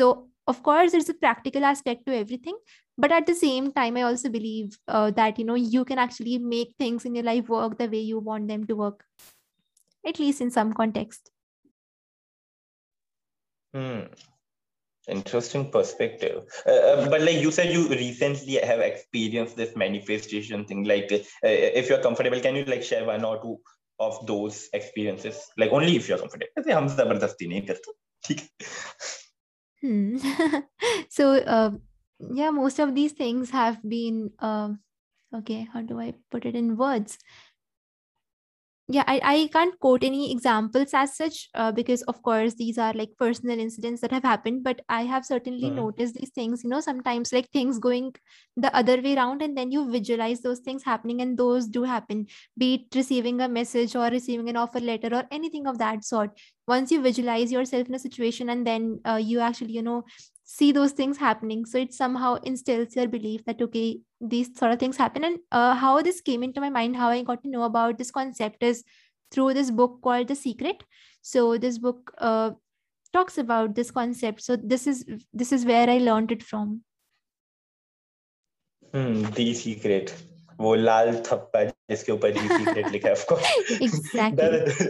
So 0.00 0.10
of 0.46 0.62
course, 0.62 0.92
there's 0.92 1.08
a 1.08 1.14
practical 1.14 1.64
aspect 1.64 2.06
to 2.06 2.16
everything, 2.16 2.56
but 2.96 3.12
at 3.12 3.26
the 3.26 3.34
same 3.34 3.72
time, 3.72 3.96
I 3.96 4.02
also 4.02 4.28
believe 4.28 4.78
uh, 4.88 5.10
that 5.12 5.38
you 5.38 5.44
know 5.44 5.54
you 5.54 5.84
can 5.84 5.98
actually 5.98 6.38
make 6.38 6.74
things 6.78 7.04
in 7.04 7.14
your 7.14 7.24
life 7.24 7.48
work 7.48 7.78
the 7.78 7.88
way 7.88 8.00
you 8.00 8.20
want 8.20 8.48
them 8.48 8.66
to 8.66 8.76
work, 8.76 9.04
at 10.06 10.18
least 10.18 10.40
in 10.40 10.50
some 10.50 10.72
context. 10.72 11.30
Hmm. 13.74 14.06
Interesting 15.08 15.70
perspective. 15.70 16.42
Uh, 16.66 16.70
uh, 16.70 17.08
but 17.08 17.20
like 17.20 17.36
you 17.36 17.52
said, 17.52 17.72
you 17.72 17.88
recently 17.88 18.54
have 18.54 18.80
experienced 18.80 19.56
this 19.56 19.76
manifestation 19.76 20.64
thing. 20.64 20.82
Like, 20.82 21.12
uh, 21.12 21.18
if 21.42 21.88
you're 21.88 22.02
comfortable, 22.02 22.40
can 22.40 22.56
you 22.56 22.64
like 22.64 22.82
share 22.82 23.04
one 23.04 23.24
or 23.24 23.40
two 23.40 23.60
of 24.00 24.26
those 24.26 24.68
experiences? 24.72 25.40
Like 25.56 25.70
only 25.70 25.94
if 25.96 26.08
you're 26.08 26.18
comfortable. 26.18 26.48
ऐसे 26.58 26.72
हम 26.72 26.88
जबरदस्ती 26.96 27.46
नहीं 27.48 27.62
करते. 27.66 27.92
ठीक 28.26 28.40
है? 28.40 28.48
Hmm. 29.82 30.16
so 31.08 31.36
uh, 31.36 31.70
yeah, 32.18 32.50
most 32.50 32.80
of 32.80 32.94
these 32.94 33.12
things 33.12 33.50
have 33.50 33.78
been 33.88 34.30
uh, 34.40 34.70
okay. 35.36 35.68
How 35.72 35.82
do 35.82 36.00
I 36.00 36.14
put 36.32 36.46
it 36.46 36.56
in 36.56 36.76
words? 36.76 37.18
Yeah 38.91 39.03
I, 39.07 39.19
I 39.23 39.49
can't 39.53 39.77
quote 39.79 40.03
any 40.03 40.31
examples 40.31 40.93
as 40.93 41.15
such 41.15 41.49
uh, 41.53 41.71
because 41.71 42.01
of 42.03 42.21
course 42.23 42.55
these 42.55 42.77
are 42.77 42.93
like 42.93 43.09
personal 43.17 43.59
incidents 43.59 44.01
that 44.01 44.11
have 44.11 44.23
happened 44.23 44.63
but 44.63 44.81
i 44.89 45.03
have 45.03 45.25
certainly 45.25 45.69
Mhm. 45.69 45.75
noticed 45.75 46.15
these 46.15 46.31
things 46.31 46.63
you 46.63 46.69
know 46.69 46.79
sometimes 46.81 47.31
like 47.31 47.49
things 47.51 47.79
going 47.79 48.13
the 48.57 48.75
other 48.75 48.99
way 49.01 49.15
around 49.15 49.41
and 49.41 49.57
then 49.57 49.71
you 49.71 49.89
visualize 49.91 50.41
those 50.41 50.59
things 50.59 50.83
happening 50.83 51.21
and 51.21 51.37
those 51.37 51.67
do 51.67 51.83
happen 51.83 52.25
be 52.57 52.73
it 52.75 52.95
receiving 52.95 53.39
a 53.41 53.47
message 53.49 53.95
or 53.95 54.07
receiving 54.07 54.49
an 54.49 54.57
offer 54.57 54.79
letter 54.79 55.09
or 55.13 55.23
anything 55.31 55.67
of 55.67 55.77
that 55.77 56.03
sort 56.03 56.31
once 56.67 56.91
you 56.91 57.01
visualize 57.01 57.51
yourself 57.51 57.87
in 57.87 57.95
a 57.95 57.99
situation 57.99 58.49
and 58.49 58.65
then 58.67 58.99
uh, 59.05 59.15
you 59.31 59.39
actually 59.39 59.71
you 59.73 59.81
know 59.81 60.03
see 60.50 60.72
those 60.72 60.92
things 60.92 61.18
happening 61.18 61.64
so 61.64 61.78
it 61.78 61.92
somehow 61.92 62.34
instills 62.50 62.94
your 62.96 63.06
belief 63.08 63.44
that 63.44 63.60
okay 63.60 64.00
these 64.20 64.50
sort 64.58 64.72
of 64.72 64.78
things 64.78 64.96
happen 64.96 65.24
and 65.24 65.38
uh, 65.52 65.74
how 65.74 66.00
this 66.02 66.20
came 66.20 66.42
into 66.42 66.60
my 66.60 66.70
mind 66.70 66.96
how 66.96 67.08
i 67.08 67.22
got 67.22 67.42
to 67.42 67.50
know 67.50 67.64
about 67.64 67.98
this 67.98 68.10
concept 68.10 68.62
is 68.62 68.84
through 69.30 69.52
this 69.54 69.70
book 69.70 69.98
called 70.02 70.28
the 70.28 70.34
secret 70.34 70.84
so 71.22 71.58
this 71.58 71.78
book 71.78 72.12
uh, 72.18 72.50
talks 73.12 73.38
about 73.38 73.74
this 73.74 73.90
concept 73.90 74.40
so 74.40 74.56
this 74.56 74.86
is 74.86 75.04
this 75.32 75.52
is 75.52 75.64
where 75.64 75.90
i 75.90 75.98
learned 75.98 76.32
it 76.32 76.42
from 76.42 76.80
Hmm. 78.94 79.22
The 79.36 79.52
secret. 79.54 80.10
वो 80.60 80.74
लाल 80.74 81.10
थप्पा 81.26 81.64
जिसके 81.64 82.12
ऊपर 82.12 82.32
the 82.32 82.42
secret 82.58 82.90
लिखा 82.92 83.08
है 83.08 83.14
of 83.14 83.24
course. 83.30 83.48
Exactly. 83.86 84.86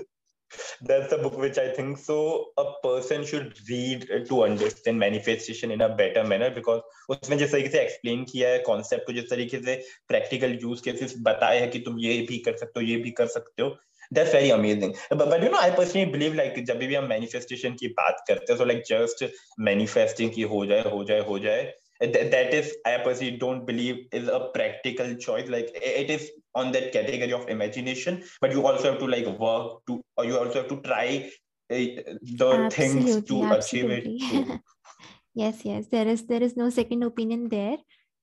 That- 0.52 0.88
that's 0.88 1.10
the 1.10 1.18
book 1.18 1.38
which 1.38 1.58
I 1.58 1.70
think 1.70 1.98
so 1.98 2.46
a 2.58 2.66
person 2.84 3.26
should 3.26 3.54
read 3.70 4.08
to 4.30 4.44
understand 4.44 5.00
manifestation 5.00 5.72
in 5.72 5.82
a 5.82 5.90
better 6.02 6.24
manner 6.24 6.50
because 6.50 6.82
उसमें 7.10 7.38
जिस 7.38 7.52
तरीके 7.52 7.70
से 7.70 7.84
explain 7.88 8.26
किया 8.32 8.50
है 8.50 8.64
concept 8.70 9.06
को 9.06 9.14
जिस 9.14 9.30
तरीके 9.30 9.60
से 9.60 9.84
practical 10.14 10.58
use 10.66 10.84
cases 10.88 11.14
बताए 11.18 11.60
हैं 11.60 11.70
कि 11.72 11.80
तुम 11.80 12.00
ये 12.00 12.18
भी 12.30 12.38
कर 12.38 12.58
सकते 12.58 12.80
हो 12.80 12.86
ये 12.86 12.98
भी 12.98 13.12
कर 13.12 13.28
सकते 13.28 13.64
हो 13.64 13.78
that's 14.16 14.32
very 14.34 14.50
amazing 14.52 14.96
but, 15.10 15.30
but 15.30 15.44
you 15.44 15.50
know 15.50 15.62
I 15.62 15.70
personally 15.72 16.12
believe 16.16 16.36
like 16.36 16.64
जब 16.66 16.78
भी 16.78 16.96
हम 16.96 17.10
manifestation 17.10 17.78
की 17.80 17.88
बात 17.88 18.24
करते 18.28 18.54
हैं 18.54 18.60
so 18.60 18.68
like 18.72 18.84
just 18.92 19.24
manifesting 19.70 20.34
कि 20.36 20.42
हो 20.42 20.66
जाए 20.66 20.82
हो 20.82 21.04
जाए 21.04 21.20
हो 21.20 21.40
जाए 21.40 21.74
that, 22.02 22.32
that 22.32 22.54
is 22.54 22.76
I 22.86 22.98
personally 22.98 23.38
don't 23.38 23.66
believe 23.66 24.08
is 24.12 24.28
a 24.28 24.50
practical 24.54 25.16
choice. 25.16 25.50
Like 25.50 25.70
it 25.74 26.10
is 26.10 26.32
on 26.56 26.72
that 26.72 26.92
category 26.92 27.34
of 27.34 27.48
imagination 27.50 28.24
but 28.42 28.52
you 28.52 28.66
also 28.66 28.92
have 28.92 29.00
to 29.00 29.08
like 29.08 29.26
work 29.40 29.86
to 29.88 30.02
or 30.18 30.26
you 30.26 30.38
also 30.38 30.62
have 30.62 30.68
to 30.68 30.82
try 30.82 31.30
uh, 31.72 31.76
the 31.76 32.70
things 32.72 33.24
to 33.24 33.44
achieve 33.52 33.90
it 33.90 34.62
yes 35.34 35.64
yes 35.64 35.88
there 35.88 36.08
is 36.08 36.26
there 36.28 36.44
is 36.44 36.58
no 36.58 36.70
second 36.70 37.04
opinion 37.04 37.50
there. 37.50 37.78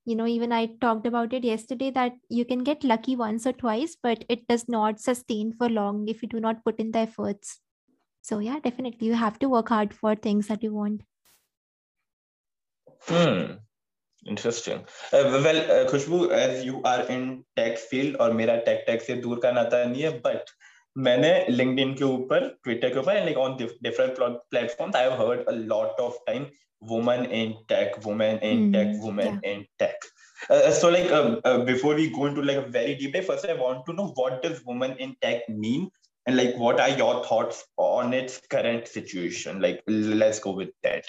You 0.04 0.16
know 0.16 0.26
even 0.26 0.52
i 0.52 0.66
talked 0.80 1.06
about 1.06 1.34
it 1.34 1.44
yesterday 1.44 1.90
that 1.90 2.12
you 2.30 2.44
can 2.44 2.64
get 2.64 2.82
lucky 2.82 3.14
once 3.14 3.46
or 3.46 3.52
twice 3.52 3.96
but 4.02 4.24
it 4.30 4.46
does 4.48 4.66
not 4.66 5.00
sustain 5.00 5.52
for 5.52 5.68
long 5.68 6.08
if 6.08 6.22
you 6.22 6.28
do 6.28 6.40
not 6.40 6.64
put 6.64 6.78
in 6.78 6.92
the 6.92 7.00
efforts. 7.00 7.60
So 8.22 8.38
yeah 8.38 8.58
definitely 8.58 9.06
you 9.06 9.14
have 9.14 9.38
to 9.40 9.48
work 9.48 9.68
hard 9.68 9.94
for 9.94 10.14
things 10.14 10.48
that 10.48 10.62
you 10.62 10.74
want. 10.74 11.02
Hmm. 13.02 13.67
Interesting. 14.26 14.80
Uh, 15.12 15.40
well, 15.44 15.58
uh, 15.70 15.90
Khushbu, 15.90 16.30
as 16.30 16.64
you 16.64 16.82
are 16.82 17.02
in 17.02 17.44
tech 17.56 17.78
field 17.78 18.16
और 18.16 18.32
मेरा 18.32 18.64
tech 18.64 18.86
tech 18.86 19.00
से 19.00 19.14
दूर 19.22 19.40
का 19.40 19.50
नाता 19.52 19.84
नहीं 19.84 20.02
है, 20.02 20.22
but 20.22 20.50
मैंने 20.98 21.46
LinkedIn 21.50 21.96
के 21.98 22.04
ऊपर, 22.04 22.48
Twitter 22.66 22.90
के 22.92 22.98
ऊपर, 22.98 23.16
and 23.16 23.26
like 23.26 23.36
on 23.36 23.56
dif- 23.56 23.78
different 23.82 24.16
pl- 24.16 24.38
platforms, 24.50 24.94
I 24.94 25.02
have 25.02 25.18
heard 25.18 25.44
a 25.48 25.52
lot 25.52 25.98
of 26.00 26.16
time 26.26 26.46
woman 26.80 27.24
in 27.26 27.54
tech, 27.68 28.04
woman 28.04 28.38
in 28.38 28.64
Hmm, 28.64 28.72
tech, 28.72 28.92
woman 29.02 29.40
in 29.42 29.64
tech. 29.78 29.96
Uh, 30.50 30.70
so 30.70 30.88
like 30.88 31.10
uh, 31.10 31.40
uh, 31.44 31.64
before 31.64 31.94
we 31.94 32.10
go 32.10 32.26
into 32.26 32.42
like 32.42 32.56
a 32.56 32.68
very 32.68 32.94
deep 32.94 33.12
dive, 33.12 33.26
first 33.26 33.44
I 33.44 33.54
want 33.54 33.86
to 33.86 33.92
know 33.92 34.12
what 34.14 34.42
does 34.42 34.64
woman 34.64 34.96
in 34.98 35.16
tech 35.22 35.48
mean, 35.48 35.90
and 36.26 36.36
like 36.36 36.56
what 36.56 36.80
are 36.80 36.90
your 36.90 37.24
thoughts 37.24 37.64
on 37.76 38.12
its 38.12 38.40
current 38.50 38.86
situation? 38.88 39.60
Like 39.60 39.82
let's 39.86 40.38
go 40.38 40.52
with 40.52 40.70
that. 40.82 41.04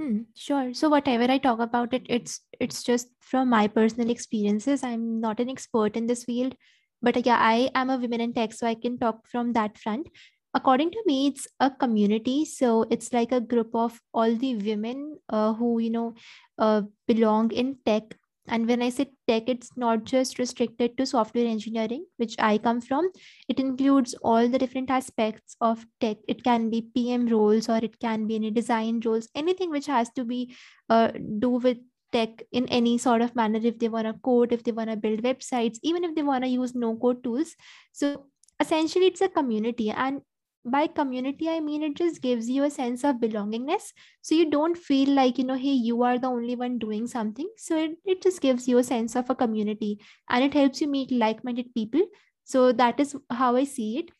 Hmm, 0.00 0.20
sure. 0.34 0.72
So 0.72 0.88
whatever 0.88 1.30
I 1.30 1.38
talk 1.38 1.58
about 1.60 1.92
it, 1.92 2.04
it's 2.08 2.40
it's 2.58 2.82
just 2.82 3.08
from 3.20 3.50
my 3.50 3.66
personal 3.68 4.08
experiences. 4.10 4.82
I'm 4.82 5.20
not 5.20 5.40
an 5.40 5.50
expert 5.50 5.96
in 5.96 6.06
this 6.06 6.24
field, 6.24 6.54
but 7.02 7.24
yeah, 7.26 7.36
I 7.38 7.70
am 7.74 7.90
a 7.90 7.98
women 7.98 8.20
in 8.20 8.32
tech, 8.32 8.54
so 8.54 8.66
I 8.66 8.74
can 8.74 8.98
talk 8.98 9.26
from 9.28 9.52
that 9.52 9.76
front. 9.76 10.08
According 10.54 10.90
to 10.92 11.02
me, 11.06 11.26
it's 11.28 11.46
a 11.60 11.70
community. 11.70 12.44
So 12.46 12.86
it's 12.90 13.12
like 13.12 13.30
a 13.32 13.40
group 13.40 13.74
of 13.74 14.00
all 14.14 14.34
the 14.34 14.56
women 14.56 15.18
uh, 15.28 15.52
who 15.54 15.78
you 15.80 15.90
know 15.90 16.14
uh, 16.58 16.82
belong 17.06 17.52
in 17.52 17.76
tech. 17.84 18.16
And 18.48 18.66
when 18.66 18.82
I 18.82 18.88
say 18.88 19.10
tech, 19.28 19.44
it's 19.48 19.76
not 19.76 20.04
just 20.04 20.38
restricted 20.38 20.96
to 20.96 21.06
software 21.06 21.46
engineering, 21.46 22.06
which 22.16 22.34
I 22.38 22.58
come 22.58 22.80
from. 22.80 23.10
It 23.48 23.60
includes 23.60 24.14
all 24.22 24.48
the 24.48 24.58
different 24.58 24.90
aspects 24.90 25.56
of 25.60 25.84
tech. 26.00 26.16
It 26.26 26.42
can 26.42 26.70
be 26.70 26.88
pm 26.94 27.26
roles 27.28 27.68
or 27.68 27.76
it 27.76 28.00
can 28.00 28.26
be 28.26 28.36
any 28.36 28.50
design 28.50 29.00
roles 29.04 29.28
anything 29.34 29.70
which 29.70 29.86
has 29.86 30.10
to 30.10 30.24
be 30.24 30.54
uh, 30.88 31.12
do 31.38 31.50
with 31.50 31.78
tech 32.12 32.42
in 32.50 32.66
any 32.68 32.98
sort 32.98 33.22
of 33.22 33.36
manner. 33.36 33.60
If 33.62 33.78
they 33.78 33.88
want 33.88 34.06
to 34.06 34.14
code 34.14 34.52
if 34.52 34.64
they 34.64 34.72
want 34.72 34.90
to 34.90 34.96
build 34.96 35.22
websites 35.22 35.78
even 35.82 36.02
if 36.02 36.14
they 36.14 36.22
want 36.22 36.44
to 36.44 36.50
use 36.50 36.74
no 36.74 36.96
code 36.96 37.22
tools. 37.22 37.54
So 37.92 38.26
essentially 38.58 39.06
it's 39.06 39.20
a 39.20 39.28
community. 39.28 39.90
And 39.90 40.22
by 40.64 40.86
community 40.86 41.48
i 41.48 41.58
mean 41.58 41.82
it 41.82 41.94
just 41.94 42.20
gives 42.20 42.48
you 42.48 42.64
a 42.64 42.70
sense 42.70 43.02
of 43.02 43.16
belongingness 43.16 43.92
so 44.20 44.34
you 44.34 44.50
don't 44.50 44.76
feel 44.76 45.08
like 45.08 45.38
you 45.38 45.44
know 45.44 45.54
hey 45.54 45.72
you 45.88 46.02
are 46.02 46.18
the 46.18 46.26
only 46.26 46.54
one 46.54 46.78
doing 46.78 47.06
something 47.06 47.48
so 47.56 47.76
it, 47.76 47.92
it 48.04 48.22
just 48.22 48.40
gives 48.42 48.68
you 48.68 48.76
a 48.78 48.84
sense 48.84 49.16
of 49.16 49.30
a 49.30 49.34
community 49.34 49.98
and 50.28 50.44
it 50.44 50.52
helps 50.52 50.80
you 50.80 50.86
meet 50.86 51.10
like-minded 51.10 51.72
people 51.74 52.02
so 52.50 52.72
that 52.72 52.98
is 52.98 53.14
how 53.30 53.54
I 53.54 53.62
see 53.62 53.98
it. 53.98 54.10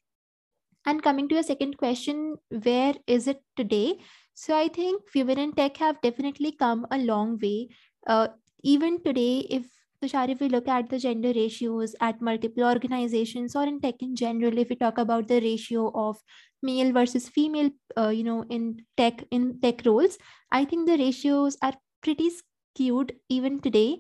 And 0.87 1.03
coming 1.03 1.29
to 1.29 1.35
your 1.35 1.43
second 1.43 1.77
question, 1.79 2.37
where 2.49 2.95
is 3.09 3.27
it 3.27 3.43
today? 3.57 3.99
So 4.35 4.57
I 4.57 4.69
think 4.69 5.03
women 5.15 5.39
in 5.39 5.53
tech 5.53 5.77
have 5.79 6.01
definitely 6.01 6.53
come 6.53 6.87
a 6.93 6.99
long 6.99 7.39
way. 7.43 7.71
Uh, 8.07 8.29
even 8.63 9.03
today, 9.03 9.39
if 9.51 9.67
Tushar, 10.03 10.29
if 10.31 10.41
we 10.41 10.49
look 10.49 10.67
at 10.69 10.89
the 10.89 10.99
gender 10.99 11.33
ratios 11.35 11.95
at 12.01 12.21
multiple 12.23 12.65
organizations 12.65 13.55
or 13.55 13.65
in 13.65 13.81
tech 13.81 13.97
in 14.03 14.17
general, 14.17 14.57
if 14.59 14.71
we 14.71 14.77
talk 14.77 14.97
about 14.99 15.29
the 15.29 15.41
ratio 15.41 15.91
of 15.95 16.23
male 16.63 16.93
versus 16.93 17.29
female, 17.29 17.71
uh, 17.99 18.09
you 18.09 18.25
know, 18.25 18.45
in 18.45 18.85
tech 18.97 19.25
in 19.31 19.61
tech 19.61 19.83
roles, 19.85 20.17
I 20.51 20.65
think 20.65 20.87
the 20.87 20.97
ratios 20.97 21.57
are 21.63 21.75
pretty 22.03 22.31
skewed 22.31 23.19
even 23.29 23.61
today. 23.61 23.99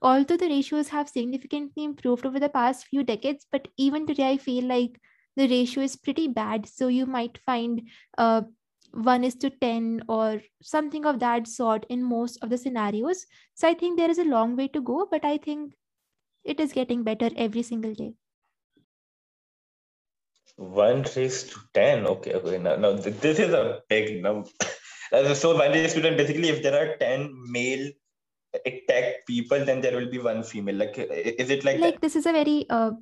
Although 0.00 0.36
the 0.38 0.48
ratios 0.48 0.88
have 0.88 1.08
significantly 1.08 1.84
improved 1.84 2.26
over 2.26 2.40
the 2.40 2.48
past 2.48 2.86
few 2.86 3.02
decades, 3.04 3.46
but 3.52 3.68
even 3.76 4.06
today, 4.06 4.30
I 4.32 4.36
feel 4.38 4.64
like 4.64 5.00
the 5.36 5.48
ratio 5.48 5.82
is 5.82 5.96
pretty 5.96 6.28
bad. 6.28 6.66
So 6.66 6.88
you 6.88 7.06
might 7.06 7.38
find 7.38 7.82
uh, 8.18 8.42
1 8.92 9.24
is 9.24 9.34
to 9.36 9.50
10 9.50 10.02
or 10.08 10.40
something 10.62 11.06
of 11.06 11.18
that 11.20 11.46
sort 11.46 11.86
in 11.88 12.02
most 12.02 12.38
of 12.42 12.50
the 12.50 12.58
scenarios. 12.58 13.26
So 13.54 13.68
I 13.68 13.74
think 13.74 13.98
there 13.98 14.10
is 14.10 14.18
a 14.18 14.24
long 14.24 14.56
way 14.56 14.68
to 14.68 14.80
go, 14.80 15.08
but 15.10 15.24
I 15.24 15.38
think 15.38 15.74
it 16.44 16.60
is 16.60 16.72
getting 16.72 17.02
better 17.02 17.30
every 17.36 17.62
single 17.62 17.94
day. 17.94 18.14
One 20.56 21.04
raised 21.16 21.52
to 21.52 21.60
10. 21.74 22.06
Okay, 22.06 22.34
okay. 22.34 22.58
Now, 22.58 22.76
now 22.76 22.92
this 22.92 23.38
is 23.38 23.52
a 23.52 23.80
big 23.88 24.22
number. 24.22 24.48
so 25.34 25.56
one 25.56 25.72
raised 25.72 25.96
to 25.96 26.02
10, 26.02 26.16
basically, 26.16 26.48
if 26.50 26.62
there 26.62 26.78
are 26.78 26.96
10 26.98 27.32
male 27.50 27.90
tech 28.88 29.26
people, 29.26 29.64
then 29.64 29.80
there 29.80 29.96
will 29.96 30.10
be 30.10 30.18
one 30.18 30.42
female. 30.42 30.76
Like, 30.76 30.98
is 30.98 31.50
it 31.50 31.64
like 31.64 31.78
Like 31.78 31.94
that? 31.94 32.02
this 32.02 32.16
is 32.16 32.26
a 32.26 32.32
very, 32.32 32.66
uh, 32.68 32.92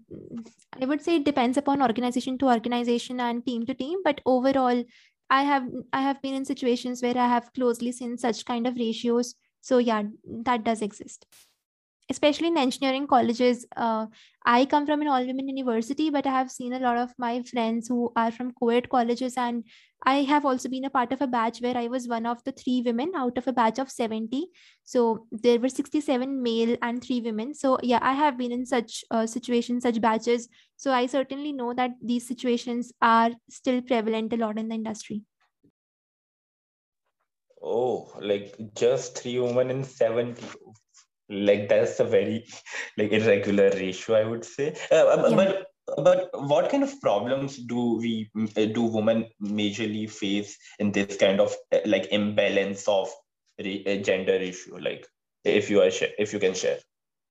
I 0.81 0.87
would 0.87 1.03
say 1.03 1.17
it 1.17 1.25
depends 1.25 1.57
upon 1.59 1.83
organization 1.83 2.39
to 2.39 2.47
organization 2.47 3.21
and 3.21 3.45
team 3.45 3.67
to 3.67 3.75
team, 3.75 3.99
but 4.05 4.21
overall, 4.27 4.85
I 5.31 5.43
have 5.45 5.65
I 5.93 6.03
have 6.03 6.21
been 6.23 6.35
in 6.35 6.45
situations 6.45 7.03
where 7.03 7.17
I 7.17 7.29
have 7.29 7.53
closely 7.55 7.93
seen 7.93 8.19
such 8.19 8.45
kind 8.45 8.67
of 8.67 8.77
ratios. 8.77 9.35
So 9.61 9.79
yeah, 9.79 10.03
that 10.45 10.65
does 10.65 10.83
exist. 10.83 11.27
Especially 12.11 12.49
in 12.49 12.59
engineering 12.59 13.07
colleges, 13.07 13.67
uh, 13.77 14.07
I 14.45 14.65
come 14.65 14.85
from 14.85 15.01
an 15.01 15.07
all-women 15.07 15.47
university, 15.47 16.11
but 16.11 16.27
I 16.27 16.31
have 16.31 16.51
seen 16.51 16.73
a 16.73 16.81
lot 16.81 16.97
of 16.97 17.15
my 17.19 17.41
friends 17.43 17.87
who 17.87 18.13
are 18.17 18.33
from 18.33 18.51
co-ed 18.53 18.89
colleges, 18.89 19.37
and 19.37 19.63
I 20.05 20.23
have 20.25 20.45
also 20.45 20.69
been 20.69 20.85
a 20.87 20.91
part 20.91 21.13
of 21.13 21.23
a 21.23 21.29
batch 21.29 21.61
where 21.61 21.77
I 21.77 21.87
was 21.87 22.09
one 22.09 22.27
of 22.27 22.43
the 22.43 22.51
three 22.51 22.83
women 22.85 23.13
out 23.15 23.39
of 23.39 23.47
a 23.47 23.53
batch 23.53 23.79
of 23.79 23.93
70. 23.93 24.47
So 24.83 25.29
there 25.31 25.61
were 25.61 25.69
67 25.69 26.43
male 26.43 26.77
and 26.83 27.01
three 27.01 27.21
women. 27.21 27.55
So 27.55 27.79
yeah, 27.81 28.01
I 28.03 28.15
have 28.15 28.37
been 28.37 28.51
in 28.51 28.67
such 28.67 29.05
uh, 29.13 29.27
situations, 29.27 29.85
such 29.85 30.01
batches. 30.01 30.49
So 30.81 30.93
I 30.93 31.05
certainly 31.05 31.53
know 31.53 31.75
that 31.75 31.91
these 32.03 32.27
situations 32.27 32.91
are 33.03 33.33
still 33.51 33.83
prevalent 33.83 34.33
a 34.33 34.39
lot 34.39 34.59
in 34.59 34.71
the 34.71 34.77
industry. 34.77 35.25
Oh, 37.63 38.11
like 38.19 38.57
just 38.75 39.19
three 39.19 39.39
women 39.39 39.71
in 39.71 39.85
70. 39.85 40.43
Like 41.29 41.69
that's 41.69 42.01
a 42.01 42.05
very 42.05 42.47
like 42.97 43.13
irregular 43.13 43.69
ratio, 43.75 44.17
I 44.17 44.25
would 44.25 44.43
say. 44.43 44.75
Uh, 44.91 45.05
Yeah. 45.29 45.37
but 45.37 45.67
but 45.99 46.31
what 46.49 46.71
kind 46.71 46.83
of 46.83 46.99
problems 47.03 47.59
do 47.59 47.99
we 47.99 48.31
uh, 48.57 48.65
do 48.65 48.85
women 48.85 49.27
majorly 49.43 50.09
face 50.11 50.57
in 50.79 50.93
this 50.93 51.19
kind 51.19 51.41
of 51.41 51.55
uh, 51.73 51.81
like 51.85 52.07
imbalance 52.11 52.89
of 52.89 53.11
uh, 53.59 53.97
gender 53.97 54.41
issue? 54.53 54.79
Like 54.79 55.07
if 55.45 55.69
you 55.69 55.83
are 55.83 55.91
if 56.19 56.33
you 56.33 56.39
can 56.39 56.55
share. 56.55 56.79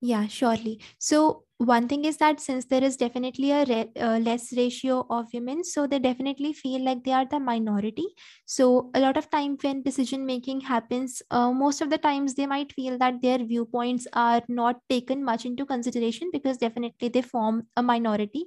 Yeah, 0.02 0.28
surely. 0.28 0.80
So 0.98 1.44
one 1.58 1.90
thing 1.90 2.06
is 2.06 2.16
that 2.18 2.40
since 2.40 2.66
there 2.66 2.82
is 2.84 2.96
definitely 2.96 3.52
a 3.52 3.66
re- 3.66 3.92
uh, 4.00 4.18
less 4.20 4.54
ratio 4.56 5.06
of 5.10 5.28
women, 5.34 5.66
so 5.66 5.88
they 5.88 6.00
definitely 6.00 6.54
feel 6.54 6.82
like 6.86 7.04
they 7.04 7.12
are 7.12 7.26
the 7.26 7.40
minority. 7.40 8.06
So 8.46 8.92
a 8.96 9.02
lot 9.02 9.18
of 9.18 9.30
time 9.30 9.58
when 9.62 9.84
decision 9.84 10.26
making 10.26 10.62
happens, 10.62 11.22
uh, 11.32 11.52
most 11.52 11.82
of 11.82 11.90
the 11.90 11.98
times 11.98 12.36
they 12.36 12.46
might 12.46 12.72
feel 12.72 12.98
that 13.00 13.22
their 13.22 13.40
viewpoints 13.40 14.08
are 14.14 14.42
not 14.48 14.78
taken 14.90 15.22
much 15.24 15.46
into 15.46 15.66
consideration 15.66 16.30
because 16.32 16.58
definitely 16.58 17.10
they 17.10 17.22
form 17.22 17.68
a 17.76 17.84
minority. 17.84 18.46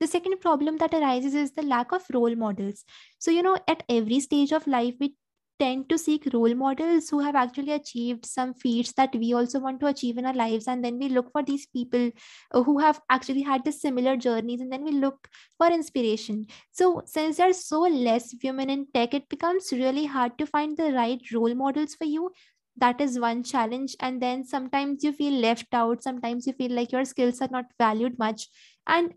The 0.00 0.06
second 0.06 0.40
problem 0.40 0.78
that 0.78 0.94
arises 0.94 1.34
is 1.34 1.52
the 1.52 1.62
lack 1.62 1.92
of 1.92 2.04
role 2.12 2.34
models. 2.34 2.84
So, 3.18 3.30
you 3.30 3.42
know, 3.42 3.56
at 3.68 3.84
every 3.88 4.20
stage 4.20 4.52
of 4.52 4.66
life, 4.66 4.94
we 5.00 5.16
tend 5.62 5.88
to 5.88 5.96
seek 5.96 6.28
role 6.32 6.54
models 6.54 7.08
who 7.08 7.20
have 7.20 7.36
actually 7.36 7.72
achieved 7.72 8.26
some 8.26 8.52
feats 8.54 8.92
that 8.94 9.14
we 9.14 9.32
also 9.32 9.60
want 9.60 9.80
to 9.80 9.86
achieve 9.86 10.18
in 10.18 10.26
our 10.26 10.34
lives. 10.34 10.66
And 10.66 10.84
then 10.84 10.98
we 10.98 11.08
look 11.08 11.30
for 11.32 11.42
these 11.42 11.66
people 11.66 12.10
uh, 12.52 12.62
who 12.62 12.78
have 12.78 13.00
actually 13.10 13.42
had 13.42 13.64
the 13.64 13.72
similar 13.72 14.16
journeys 14.16 14.60
and 14.60 14.72
then 14.72 14.84
we 14.84 14.92
look 14.92 15.28
for 15.58 15.68
inspiration. 15.68 16.46
So 16.72 17.02
since 17.06 17.36
there's 17.36 17.64
so 17.64 17.80
less 17.82 18.34
women 18.42 18.70
in 18.70 18.86
tech 18.92 19.14
it 19.14 19.28
becomes 19.28 19.72
really 19.72 20.06
hard 20.06 20.36
to 20.38 20.46
find 20.46 20.76
the 20.76 20.92
right 20.92 21.20
role 21.32 21.54
models 21.54 21.94
for 21.94 22.04
you. 22.04 22.32
That 22.76 23.00
is 23.00 23.20
one 23.20 23.42
challenge. 23.44 23.94
And 24.00 24.20
then 24.20 24.44
sometimes 24.44 25.04
you 25.04 25.12
feel 25.12 25.34
left 25.34 25.74
out. 25.74 26.02
Sometimes 26.02 26.46
you 26.46 26.54
feel 26.54 26.72
like 26.72 26.90
your 26.90 27.04
skills 27.04 27.40
are 27.42 27.50
not 27.52 27.66
valued 27.78 28.18
much. 28.18 28.48
And 28.86 29.12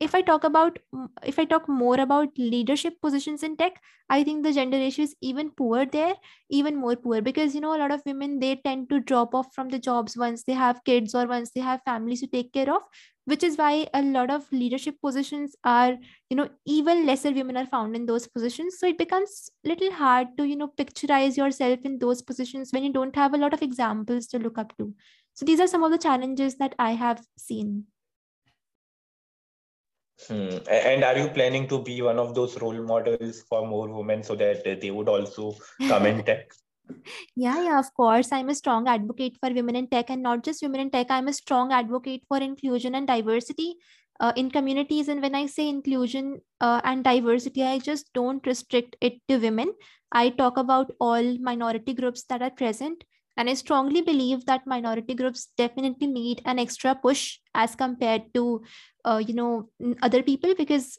if 0.00 0.14
i 0.14 0.20
talk 0.22 0.44
about 0.44 0.78
if 1.24 1.38
i 1.38 1.44
talk 1.44 1.68
more 1.68 1.98
about 2.00 2.38
leadership 2.38 3.00
positions 3.00 3.42
in 3.42 3.56
tech 3.56 3.80
I 4.10 4.24
think 4.24 4.42
the 4.42 4.54
gender 4.54 4.78
ratio 4.78 5.02
is 5.04 5.14
even 5.20 5.50
poor 5.50 5.84
there, 5.84 6.14
even 6.48 6.76
more 6.76 6.96
poor 6.96 7.20
because 7.20 7.54
you 7.54 7.60
know 7.60 7.74
a 7.76 7.80
lot 7.80 7.90
of 7.90 8.00
women 8.06 8.38
they 8.40 8.56
tend 8.56 8.88
to 8.88 9.00
drop 9.00 9.34
off 9.34 9.54
from 9.54 9.68
the 9.68 9.78
jobs 9.78 10.16
once 10.16 10.44
they 10.44 10.54
have 10.54 10.82
kids 10.84 11.14
or 11.14 11.26
once 11.26 11.50
they 11.50 11.60
have 11.60 11.82
families 11.84 12.20
to 12.20 12.26
take 12.26 12.54
care 12.54 12.70
of, 12.74 12.80
which 13.26 13.42
is 13.42 13.58
why 13.58 13.86
a 13.92 14.00
lot 14.02 14.30
of 14.30 14.50
leadership 14.50 14.96
positions 15.02 15.54
are 15.64 15.96
you 16.30 16.36
know 16.36 16.48
even 16.64 17.04
lesser 17.06 17.32
women 17.32 17.56
are 17.56 17.66
found 17.66 17.94
in 17.96 18.06
those 18.06 18.26
positions. 18.26 18.78
So 18.78 18.86
it 18.86 18.96
becomes 18.98 19.50
little 19.64 19.92
hard 19.92 20.28
to 20.38 20.44
you 20.48 20.56
know 20.56 20.68
picturize 20.68 21.36
yourself 21.36 21.80
in 21.84 21.98
those 21.98 22.22
positions 22.22 22.72
when 22.72 22.84
you 22.84 22.92
don't 22.92 23.14
have 23.16 23.34
a 23.34 23.38
lot 23.38 23.52
of 23.52 23.62
examples 23.62 24.26
to 24.28 24.38
look 24.38 24.56
up 24.58 24.76
to. 24.78 24.94
So 25.34 25.44
these 25.44 25.60
are 25.60 25.66
some 25.68 25.84
of 25.84 25.92
the 25.92 25.98
challenges 25.98 26.56
that 26.56 26.74
I 26.78 26.92
have 26.92 27.22
seen. 27.36 27.86
Hmm. 30.26 30.58
And 30.68 31.04
are 31.04 31.16
you 31.16 31.28
planning 31.28 31.68
to 31.68 31.82
be 31.82 32.02
one 32.02 32.18
of 32.18 32.34
those 32.34 32.60
role 32.60 32.82
models 32.82 33.42
for 33.42 33.66
more 33.66 33.88
women 33.88 34.22
so 34.22 34.34
that 34.34 34.64
they 34.80 34.90
would 34.90 35.08
also 35.08 35.54
come 35.86 36.06
in 36.06 36.24
tech? 36.24 36.52
Yeah, 37.36 37.62
yeah, 37.62 37.78
of 37.78 37.92
course. 37.94 38.32
I'm 38.32 38.48
a 38.48 38.54
strong 38.54 38.88
advocate 38.88 39.36
for 39.40 39.52
women 39.52 39.76
in 39.76 39.86
tech 39.88 40.10
and 40.10 40.22
not 40.22 40.42
just 40.42 40.62
women 40.62 40.80
in 40.80 40.90
tech. 40.90 41.06
I'm 41.10 41.28
a 41.28 41.32
strong 41.32 41.72
advocate 41.72 42.24
for 42.26 42.38
inclusion 42.38 42.94
and 42.94 43.06
diversity 43.06 43.76
uh, 44.20 44.32
in 44.36 44.50
communities. 44.50 45.08
And 45.08 45.22
when 45.22 45.34
I 45.34 45.46
say 45.46 45.68
inclusion 45.68 46.40
uh, 46.60 46.80
and 46.84 47.04
diversity, 47.04 47.62
I 47.62 47.78
just 47.78 48.12
don't 48.12 48.44
restrict 48.46 48.96
it 49.00 49.20
to 49.28 49.38
women. 49.38 49.72
I 50.10 50.30
talk 50.30 50.56
about 50.56 50.90
all 51.00 51.38
minority 51.38 51.94
groups 51.94 52.24
that 52.24 52.42
are 52.42 52.50
present. 52.50 53.04
And 53.38 53.48
I 53.48 53.54
strongly 53.54 54.02
believe 54.02 54.44
that 54.46 54.66
minority 54.66 55.14
groups 55.14 55.48
definitely 55.56 56.08
need 56.08 56.42
an 56.44 56.58
extra 56.58 56.94
push 56.94 57.38
as 57.54 57.74
compared 57.74 58.34
to, 58.34 58.64
uh, 59.06 59.22
you 59.24 59.32
know, 59.32 59.70
other 60.02 60.22
people 60.22 60.54
because 60.54 60.98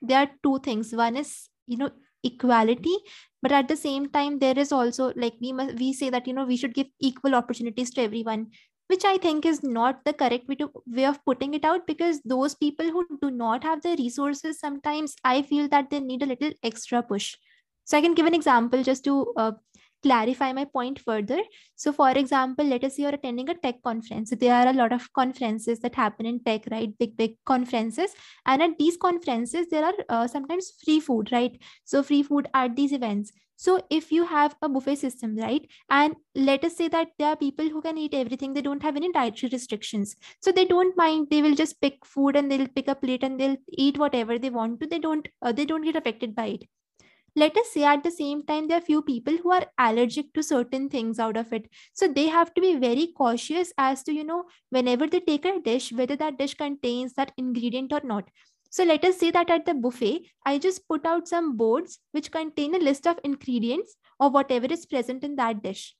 there 0.00 0.20
are 0.20 0.30
two 0.42 0.60
things. 0.60 0.94
One 0.94 1.16
is, 1.16 1.48
you 1.66 1.76
know, 1.76 1.90
equality 2.24 2.96
but 3.42 3.52
at 3.52 3.68
the 3.68 3.76
same 3.76 4.08
time 4.08 4.38
there 4.38 4.58
is 4.58 4.72
also 4.72 5.12
like 5.16 5.34
we 5.40 5.52
must 5.52 5.74
we 5.76 5.92
say 5.92 6.08
that 6.08 6.26
you 6.26 6.32
know 6.32 6.44
we 6.44 6.56
should 6.56 6.74
give 6.74 6.86
equal 7.00 7.34
opportunities 7.34 7.90
to 7.90 8.00
everyone 8.00 8.46
which 8.88 9.04
i 9.04 9.16
think 9.18 9.44
is 9.44 9.62
not 9.62 10.04
the 10.04 10.12
correct 10.12 10.48
way 10.48 10.54
to 10.54 10.70
way 10.86 11.04
of 11.04 11.18
putting 11.24 11.54
it 11.54 11.64
out 11.64 11.86
because 11.86 12.20
those 12.24 12.54
people 12.54 12.90
who 12.90 13.04
do 13.20 13.30
not 13.30 13.64
have 13.64 13.82
the 13.82 13.96
resources 13.98 14.60
sometimes 14.60 15.16
i 15.24 15.42
feel 15.42 15.68
that 15.68 15.90
they 15.90 16.00
need 16.00 16.22
a 16.22 16.26
little 16.26 16.52
extra 16.62 17.02
push 17.02 17.36
so 17.84 17.98
i 17.98 18.00
can 18.00 18.14
give 18.14 18.26
an 18.26 18.34
example 18.34 18.82
just 18.82 19.04
to 19.04 19.34
uh, 19.36 19.52
clarify 20.02 20.52
my 20.52 20.64
point 20.64 20.98
further. 20.98 21.40
So 21.76 21.92
for 21.92 22.10
example 22.10 22.64
let 22.64 22.84
us 22.84 22.96
say 22.96 23.02
you're 23.02 23.14
attending 23.14 23.48
a 23.48 23.54
tech 23.54 23.82
conference. 23.82 24.30
So 24.30 24.36
there 24.36 24.54
are 24.54 24.68
a 24.68 24.72
lot 24.72 24.92
of 24.92 25.12
conferences 25.12 25.80
that 25.80 25.94
happen 25.94 26.26
in 26.26 26.40
tech 26.44 26.62
right? 26.70 26.96
Big 26.98 27.16
big 27.16 27.36
conferences. 27.44 28.10
And 28.46 28.62
at 28.62 28.78
these 28.78 28.96
conferences 28.96 29.66
there 29.70 29.84
are 29.84 29.94
uh, 30.08 30.26
sometimes 30.26 30.72
free 30.84 31.00
food 31.00 31.30
right? 31.32 31.60
So 31.84 32.02
free 32.02 32.22
food 32.22 32.48
at 32.54 32.76
these 32.76 32.92
events. 32.92 33.32
So 33.56 33.80
if 33.90 34.10
you 34.10 34.24
have 34.26 34.56
a 34.60 34.68
buffet 34.68 34.96
system 34.96 35.36
right? 35.36 35.64
And 35.88 36.16
let 36.34 36.64
us 36.64 36.76
say 36.76 36.88
that 36.88 37.08
there 37.18 37.28
are 37.28 37.36
people 37.36 37.68
who 37.68 37.80
can 37.80 37.96
eat 37.96 38.12
everything. 38.12 38.52
They 38.52 38.62
don't 38.62 38.82
have 38.82 38.96
any 38.96 39.12
dietary 39.12 39.50
restrictions. 39.52 40.16
So 40.40 40.50
they 40.50 40.64
don't 40.64 40.96
mind. 40.96 41.28
They 41.30 41.42
will 41.42 41.54
just 41.54 41.80
pick 41.80 42.04
food 42.04 42.34
and 42.34 42.50
they'll 42.50 42.66
pick 42.66 42.88
a 42.88 42.96
plate 42.96 43.22
and 43.22 43.38
they'll 43.38 43.56
eat 43.68 43.98
whatever 43.98 44.36
they 44.38 44.50
want 44.50 44.80
to. 44.80 44.86
They 44.86 44.98
don't 44.98 45.28
uh, 45.42 45.52
they 45.52 45.64
don't 45.64 45.82
get 45.82 45.94
affected 45.94 46.34
by 46.34 46.46
it 46.46 46.64
let 47.34 47.56
us 47.56 47.70
say 47.72 47.84
at 47.84 48.02
the 48.02 48.10
same 48.10 48.42
time 48.42 48.68
there 48.68 48.78
are 48.78 48.88
few 48.88 49.02
people 49.02 49.36
who 49.36 49.50
are 49.52 49.66
allergic 49.78 50.32
to 50.34 50.42
certain 50.42 50.88
things 50.88 51.18
out 51.18 51.36
of 51.36 51.52
it. 51.52 51.68
So 51.92 52.08
they 52.08 52.26
have 52.28 52.52
to 52.54 52.60
be 52.60 52.76
very 52.76 53.08
cautious 53.16 53.72
as 53.78 54.02
to 54.04 54.12
you 54.12 54.24
know 54.24 54.44
whenever 54.70 55.06
they 55.06 55.20
take 55.20 55.44
a 55.44 55.60
dish 55.60 55.92
whether 55.92 56.16
that 56.16 56.38
dish 56.38 56.54
contains 56.54 57.14
that 57.14 57.32
ingredient 57.36 57.92
or 57.92 58.00
not. 58.04 58.28
So 58.70 58.84
let 58.84 59.04
us 59.04 59.18
say 59.18 59.30
that 59.30 59.50
at 59.50 59.66
the 59.66 59.74
buffet 59.74 60.22
i 60.46 60.58
just 60.58 60.88
put 60.88 61.04
out 61.04 61.28
some 61.28 61.56
boards 61.58 61.98
which 62.12 62.30
contain 62.32 62.74
a 62.74 62.78
list 62.78 63.06
of 63.06 63.20
ingredients 63.22 63.96
or 64.18 64.30
whatever 64.30 64.66
is 64.66 64.86
present 64.86 65.22
in 65.24 65.36
that 65.36 65.62
dish 65.62 65.94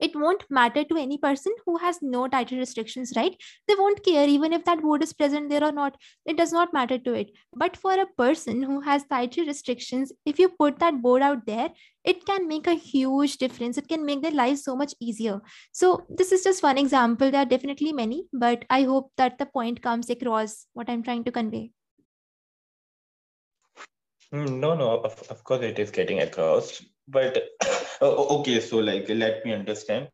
it 0.00 0.14
won't 0.14 0.44
matter 0.50 0.84
to 0.84 0.96
any 0.96 1.18
person 1.18 1.52
who 1.64 1.76
has 1.78 1.98
no 2.02 2.28
dietary 2.28 2.60
restrictions 2.60 3.12
right? 3.16 3.36
They 3.68 3.74
won't 3.74 4.04
care 4.04 4.28
even 4.28 4.52
if 4.52 4.64
that 4.64 4.82
board 4.82 5.02
is 5.02 5.12
present 5.12 5.48
there 5.48 5.64
or 5.64 5.72
not. 5.72 5.96
It 6.24 6.36
does 6.36 6.52
not 6.52 6.72
matter 6.72 6.98
to 6.98 7.14
it. 7.14 7.30
But 7.54 7.76
for 7.76 7.92
a 7.92 8.06
person 8.18 8.62
who 8.62 8.80
has 8.80 9.04
dietary 9.04 9.46
restrictions 9.46 10.12
if 10.24 10.38
you 10.38 10.48
put 10.48 10.78
that 10.78 11.02
board 11.02 11.22
out 11.22 11.46
there 11.46 11.70
it 12.04 12.24
can 12.24 12.46
make 12.46 12.68
a 12.68 12.74
huge 12.74 13.36
difference. 13.38 13.76
It 13.76 13.88
can 13.88 14.06
make 14.06 14.22
their 14.22 14.30
life 14.30 14.58
so 14.58 14.76
much 14.76 14.94
easier. 15.00 15.40
So 15.72 16.06
this 16.08 16.30
is 16.30 16.44
just 16.44 16.62
one 16.62 16.78
example. 16.78 17.32
There 17.32 17.42
are 17.42 17.44
definitely 17.44 17.92
many 17.92 18.26
but 18.32 18.64
i 18.70 18.82
hope 18.82 19.10
that 19.16 19.38
the 19.38 19.46
point 19.46 19.82
comes 19.82 20.10
across 20.10 20.66
what 20.72 20.88
i'm 20.88 21.02
trying 21.02 21.24
to 21.24 21.32
convey. 21.32 21.70
Hmm, 24.32 24.60
no, 24.60 24.74
no, 24.74 25.00
of, 25.00 25.22
of 25.30 25.44
course 25.44 25.62
it 25.62 25.78
is 25.78 25.90
getting 25.90 26.20
across. 26.20 26.84
But 27.08 27.44
okay, 28.02 28.60
so 28.60 28.78
like 28.78 29.08
let 29.08 29.44
me 29.44 29.52
understand. 29.52 30.08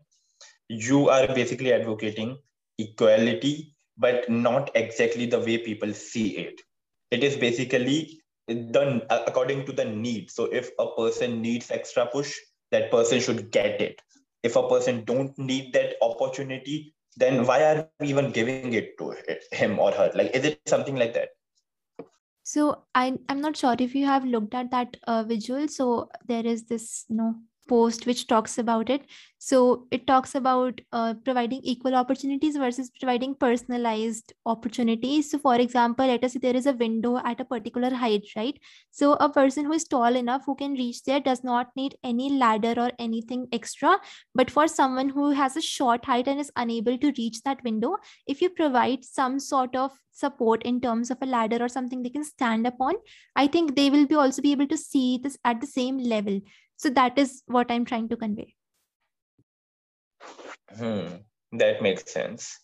You 0.68 1.08
are 1.08 1.26
basically 1.26 1.72
advocating 1.72 2.38
equality, 2.78 3.74
but 3.98 4.28
not 4.30 4.70
exactly 4.74 5.26
the 5.26 5.38
way 5.40 5.58
people 5.58 5.92
see 5.92 6.36
it. 6.38 6.60
It 7.10 7.22
is 7.22 7.36
basically 7.36 8.20
done 8.70 9.02
according 9.10 9.66
to 9.66 9.72
the 9.72 9.84
need. 9.84 10.30
So 10.30 10.44
if 10.44 10.70
a 10.78 10.86
person 10.96 11.42
needs 11.42 11.70
extra 11.70 12.06
push, 12.06 12.34
that 12.70 12.90
person 12.90 13.20
should 13.20 13.50
get 13.50 13.80
it. 13.80 14.00
If 14.42 14.56
a 14.56 14.68
person 14.68 15.04
don't 15.04 15.38
need 15.38 15.72
that 15.74 15.94
opportunity, 16.02 16.94
then 17.16 17.46
why 17.46 17.62
are 17.64 17.88
we 18.00 18.08
even 18.08 18.32
giving 18.32 18.72
it 18.72 18.98
to 18.98 19.14
him 19.52 19.78
or 19.78 19.92
her? 19.92 20.10
Like, 20.14 20.34
is 20.34 20.44
it 20.44 20.60
something 20.66 20.96
like 20.96 21.14
that? 21.14 21.28
So 22.44 22.84
I 22.94 23.18
I'm 23.28 23.40
not 23.40 23.56
sure 23.56 23.76
if 23.78 23.94
you 23.94 24.06
have 24.06 24.24
looked 24.24 24.54
at 24.54 24.70
that 24.72 24.96
uh, 25.06 25.22
visual. 25.22 25.68
So 25.68 26.10
there 26.26 26.44
is 26.44 26.64
this 26.64 27.04
know 27.08 27.36
post 27.68 28.06
which 28.06 28.26
talks 28.26 28.58
about 28.58 28.90
it. 28.90 29.02
So 29.38 29.86
it 29.90 30.06
talks 30.06 30.34
about 30.34 30.80
uh, 30.92 31.14
providing 31.24 31.60
equal 31.64 31.94
opportunities 31.94 32.56
versus 32.56 32.90
providing 33.00 33.34
personalized 33.34 34.32
opportunities. 34.46 35.30
So 35.30 35.38
for 35.38 35.56
example, 35.56 36.06
let 36.06 36.22
us 36.22 36.34
say 36.34 36.38
there 36.38 36.54
is 36.54 36.66
a 36.66 36.72
window 36.72 37.16
at 37.18 37.40
a 37.40 37.44
particular 37.44 37.90
height, 37.90 38.22
right? 38.36 38.58
So 38.90 39.14
a 39.14 39.28
person 39.28 39.64
who 39.64 39.72
is 39.72 39.84
tall 39.84 40.14
enough 40.14 40.44
who 40.46 40.54
can 40.54 40.74
reach 40.74 41.02
there 41.04 41.20
does 41.20 41.42
not 41.42 41.70
need 41.74 41.96
any 42.04 42.30
ladder 42.30 42.74
or 42.76 42.92
anything 42.98 43.48
extra. 43.52 43.98
But 44.34 44.50
for 44.50 44.68
someone 44.68 45.08
who 45.08 45.30
has 45.30 45.56
a 45.56 45.62
short 45.62 46.04
height 46.04 46.28
and 46.28 46.38
is 46.38 46.52
unable 46.56 46.96
to 46.98 47.12
reach 47.18 47.42
that 47.42 47.64
window, 47.64 47.96
if 48.26 48.40
you 48.40 48.50
provide 48.50 49.04
some 49.04 49.40
sort 49.40 49.74
of 49.74 49.90
support 50.12 50.62
in 50.62 50.80
terms 50.80 51.10
of 51.10 51.18
a 51.22 51.26
ladder 51.26 51.62
or 51.62 51.68
something 51.68 52.02
they 52.02 52.10
can 52.10 52.24
stand 52.24 52.66
upon, 52.66 52.94
I 53.34 53.46
think 53.46 53.74
they 53.74 53.90
will 53.90 54.06
be 54.06 54.14
also 54.14 54.42
be 54.42 54.52
able 54.52 54.68
to 54.68 54.76
see 54.76 55.18
this 55.18 55.38
at 55.44 55.60
the 55.60 55.66
same 55.66 55.98
level. 55.98 56.40
So 56.82 56.90
that 56.90 57.16
is 57.16 57.44
what 57.46 57.70
I'm 57.70 57.84
trying 57.84 58.08
to 58.08 58.16
convey. 58.16 58.54
Hmm, 60.76 61.06
that 61.52 61.80
makes 61.80 62.10
sense. 62.12 62.58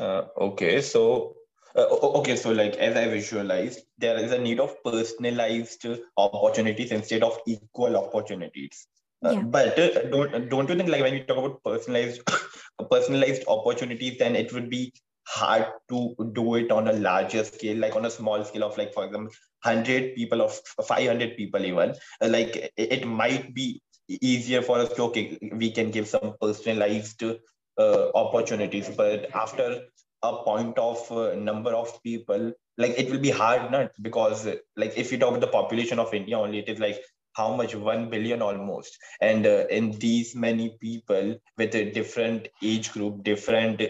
Uh, 0.00 0.22
okay, 0.40 0.80
so 0.80 1.34
uh, 1.76 1.84
okay, 2.20 2.34
so 2.36 2.52
like 2.52 2.76
as 2.76 2.96
I 2.96 3.08
visualized, 3.08 3.80
there 3.98 4.16
is 4.16 4.32
a 4.32 4.38
need 4.38 4.58
of 4.58 4.82
personalized 4.82 5.84
opportunities 6.16 6.92
instead 6.92 7.22
of 7.22 7.38
equal 7.46 7.98
opportunities. 7.98 8.86
Uh, 9.22 9.32
yeah. 9.32 9.42
But 9.42 9.78
uh, 9.78 10.02
don't 10.04 10.48
don't 10.48 10.70
you 10.70 10.76
think 10.76 10.88
like 10.88 11.02
when 11.02 11.12
you 11.12 11.24
talk 11.24 11.36
about 11.36 11.62
personalized 11.62 12.22
personalized 12.90 13.44
opportunities, 13.48 14.16
then 14.18 14.34
it 14.34 14.50
would 14.54 14.70
be 14.70 14.94
hard 15.28 15.66
to 15.90 16.14
do 16.32 16.54
it 16.54 16.70
on 16.70 16.88
a 16.88 16.92
larger 16.92 17.44
scale, 17.44 17.76
like 17.76 17.96
on 17.96 18.06
a 18.06 18.10
small 18.10 18.44
scale 18.44 18.64
of 18.64 18.78
like 18.78 18.94
for 18.94 19.04
example, 19.04 19.32
hundred 19.62 20.14
people 20.14 20.42
or 20.42 20.50
five 20.84 21.06
hundred 21.06 21.36
people 21.36 21.64
even. 21.64 21.94
Uh, 22.22 22.28
like 22.28 22.56
it, 22.56 22.72
it 22.76 23.06
might 23.06 23.54
be 23.54 23.82
easier 24.08 24.62
for 24.62 24.78
us 24.78 24.92
to 24.94 25.02
okay 25.02 25.38
we 25.52 25.70
can 25.70 25.90
give 25.90 26.08
some 26.08 26.34
personalized 26.40 27.22
uh, 27.22 28.10
opportunities 28.14 28.88
but 28.96 29.28
after 29.34 29.82
a 30.22 30.36
point 30.44 30.78
of 30.78 31.12
uh, 31.12 31.34
number 31.34 31.70
of 31.70 32.02
people 32.02 32.52
like 32.78 32.94
it 32.98 33.10
will 33.10 33.20
be 33.20 33.30
hard 33.30 33.70
not 33.70 33.90
because 34.00 34.46
like 34.76 34.96
if 34.96 35.12
you 35.12 35.18
talk 35.18 35.30
about 35.30 35.40
the 35.40 35.54
population 35.58 35.98
of 35.98 36.12
india 36.14 36.38
only 36.38 36.58
it 36.58 36.68
is 36.68 36.80
like 36.80 36.98
how 37.34 37.54
much 37.54 37.74
1 37.74 38.10
billion 38.10 38.42
almost 38.42 38.98
and 39.20 39.46
uh, 39.46 39.64
in 39.70 39.90
these 39.98 40.34
many 40.34 40.76
people 40.80 41.36
with 41.56 41.74
a 41.74 41.90
different 41.92 42.48
age 42.62 42.90
group 42.92 43.22
different 43.22 43.82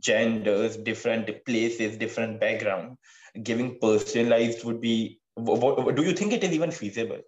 genders 0.00 0.76
different 0.76 1.30
places 1.44 1.96
different 1.96 2.40
background 2.40 2.96
giving 3.42 3.78
personalized 3.80 4.64
would 4.64 4.80
be 4.80 5.20
what, 5.34 5.94
do 5.94 6.02
you 6.02 6.12
think 6.12 6.32
it 6.32 6.44
is 6.44 6.52
even 6.52 6.70
feasible 6.70 7.20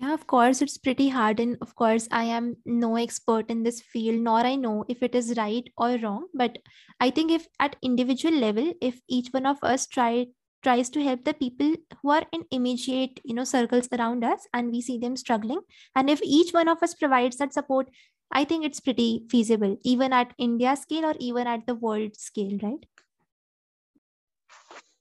yeah, 0.00 0.14
of 0.14 0.28
course, 0.28 0.62
it's 0.62 0.78
pretty 0.78 1.08
hard. 1.08 1.40
And 1.40 1.56
of 1.60 1.74
course, 1.74 2.06
I 2.12 2.22
am 2.22 2.56
no 2.64 2.94
expert 2.94 3.50
in 3.50 3.64
this 3.64 3.80
field, 3.80 4.20
nor 4.20 4.38
I 4.38 4.54
know 4.54 4.84
if 4.88 5.02
it 5.02 5.16
is 5.16 5.36
right 5.36 5.68
or 5.76 5.96
wrong. 5.96 6.26
But 6.32 6.58
I 7.00 7.10
think 7.10 7.32
if 7.32 7.48
at 7.58 7.74
individual 7.82 8.34
level, 8.38 8.72
if 8.80 9.00
each 9.08 9.30
one 9.32 9.44
of 9.44 9.58
us 9.60 9.88
try 9.88 10.26
tries 10.62 10.90
to 10.90 11.02
help 11.02 11.24
the 11.24 11.34
people 11.34 11.74
who 12.02 12.10
are 12.10 12.24
in 12.32 12.44
immediate 12.50 13.20
you 13.24 13.34
know 13.34 13.44
circles 13.44 13.88
around 13.96 14.24
us 14.24 14.46
and 14.52 14.70
we 14.72 14.80
see 14.80 14.98
them 14.98 15.16
struggling 15.16 15.60
and 15.94 16.10
if 16.10 16.20
each 16.22 16.52
one 16.52 16.68
of 16.68 16.82
us 16.82 16.94
provides 16.94 17.36
that 17.36 17.52
support 17.52 17.88
i 18.31 18.43
think 18.43 18.65
it's 18.65 18.79
pretty 18.79 19.25
feasible 19.29 19.77
even 19.83 20.13
at 20.13 20.33
india 20.37 20.75
scale 20.75 21.05
or 21.05 21.15
even 21.19 21.47
at 21.47 21.65
the 21.67 21.75
world 21.75 22.15
scale 22.15 22.57
right 22.63 22.85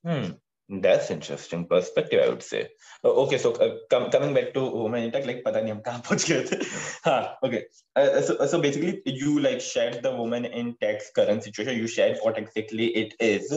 hmm 0.05 0.33
that's 0.81 1.11
interesting 1.11 1.67
perspective, 1.67 2.21
I 2.25 2.29
would 2.29 2.43
say. 2.43 2.69
Uh, 3.05 3.11
okay, 3.25 3.37
so 3.37 3.53
uh, 3.53 3.77
com- 3.91 4.11
coming 4.11 4.33
back 4.33 4.55
to 4.55 4.65
women 4.65 5.03
in 5.03 5.13
tech, 5.13 5.27
like 5.27 5.43
पता 5.45 5.61
नहीं 5.61 5.73
हम 5.73 5.81
कहाँ 5.87 5.99
पहुँच 6.07 6.31
गए 6.31 6.43
थे. 6.51 6.57
हाँ, 7.05 7.37
okay. 7.45 7.65
Uh, 7.97 8.23
so 8.23 8.47
so 8.47 8.61
basically, 8.61 9.03
you 9.05 9.39
like 9.41 9.61
shared 9.61 10.03
the 10.03 10.15
woman 10.17 10.47
in 10.47 10.75
tech's 10.81 11.11
current 11.15 11.43
situation. 11.43 11.77
You 11.77 11.87
shared 11.87 12.19
what 12.23 12.39
exactly 12.39 12.87
it 13.03 13.15
is. 13.21 13.53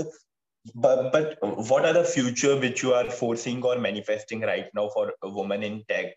But 0.73 1.11
but 1.13 1.37
what 1.41 1.85
are 1.85 1.93
the 1.93 2.03
future 2.03 2.59
which 2.59 2.83
you 2.83 2.93
are 2.93 3.09
forcing 3.09 3.63
or 3.63 3.77
manifesting 3.77 4.41
right 4.41 4.67
now 4.73 4.89
for 4.89 5.13
a 5.21 5.29
woman 5.29 5.63
in 5.63 5.83
tech, 5.87 6.15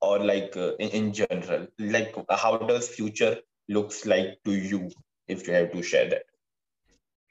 Or 0.00 0.18
like 0.18 0.56
uh, 0.56 0.74
in, 0.76 0.88
in 0.90 1.12
general? 1.12 1.66
Like 1.78 2.14
how 2.30 2.56
does 2.58 2.88
future 2.88 3.38
looks 3.68 4.06
like 4.06 4.38
to 4.44 4.52
you 4.52 4.90
if 5.28 5.46
you 5.46 5.54
have 5.54 5.72
to 5.72 5.82
share 5.82 6.08
that? 6.10 6.22